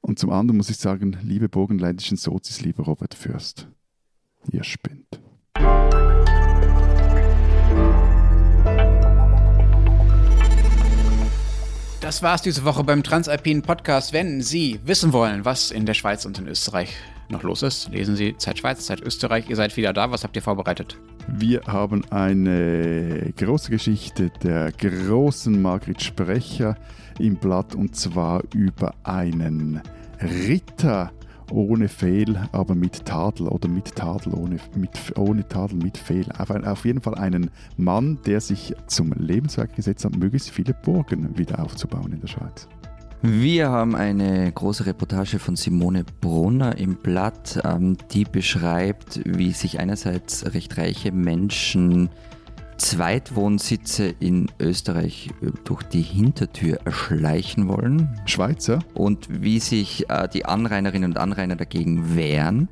[0.00, 3.68] Und zum anderen muss ich sagen, liebe burgenländischen Sozis, lieber Robert Fürst,
[4.50, 5.20] ihr spinnt.
[12.10, 14.12] Das war's diese Woche beim Transalpinen Podcast.
[14.12, 16.96] Wenn Sie wissen wollen, was in der Schweiz und in Österreich
[17.28, 19.48] noch los ist, lesen Sie Zeit Schweiz, Zeit Österreich.
[19.48, 20.10] Ihr seid wieder da.
[20.10, 20.98] Was habt ihr vorbereitet?
[21.28, 26.74] Wir haben eine große Geschichte der großen Margrit Sprecher
[27.20, 29.80] im Blatt und zwar über einen
[30.20, 31.12] Ritter,
[31.50, 36.26] ohne Fehl, aber mit Tadel oder mit Tadel, ohne, mit, ohne Tadel, mit Fehl.
[36.38, 41.36] Auf, auf jeden Fall einen Mann, der sich zum Lebenswerk gesetzt hat, möglichst viele Burgen
[41.36, 42.68] wieder aufzubauen in der Schweiz.
[43.22, 49.78] Wir haben eine große Reportage von Simone Brunner im Blatt, ähm, die beschreibt, wie sich
[49.78, 52.08] einerseits recht reiche Menschen
[52.80, 58.18] Zweitwohnsitze in Österreich äh, durch die Hintertür erschleichen wollen.
[58.24, 58.78] Schweizer.
[58.94, 62.68] Und wie sich äh, die Anrainerinnen und Anrainer dagegen wehren.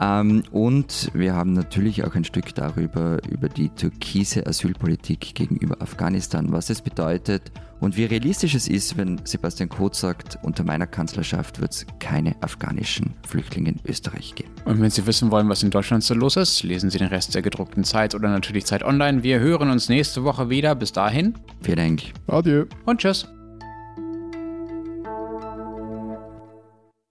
[0.00, 6.52] Ähm, und wir haben natürlich auch ein Stück darüber, über die türkise Asylpolitik gegenüber Afghanistan,
[6.52, 11.60] was es bedeutet und wie realistisch es ist, wenn Sebastian Kurz sagt, unter meiner Kanzlerschaft
[11.60, 14.50] wird es keine afghanischen Flüchtlinge in Österreich geben.
[14.64, 17.34] Und wenn Sie wissen wollen, was in Deutschland so los ist, lesen Sie den Rest
[17.34, 19.22] der gedruckten Zeit oder natürlich Zeit online.
[19.22, 20.74] Wir hören uns nächste Woche wieder.
[20.74, 21.34] Bis dahin.
[21.60, 22.02] Vielen Dank.
[22.28, 22.64] Adieu.
[22.86, 23.35] Und tschüss.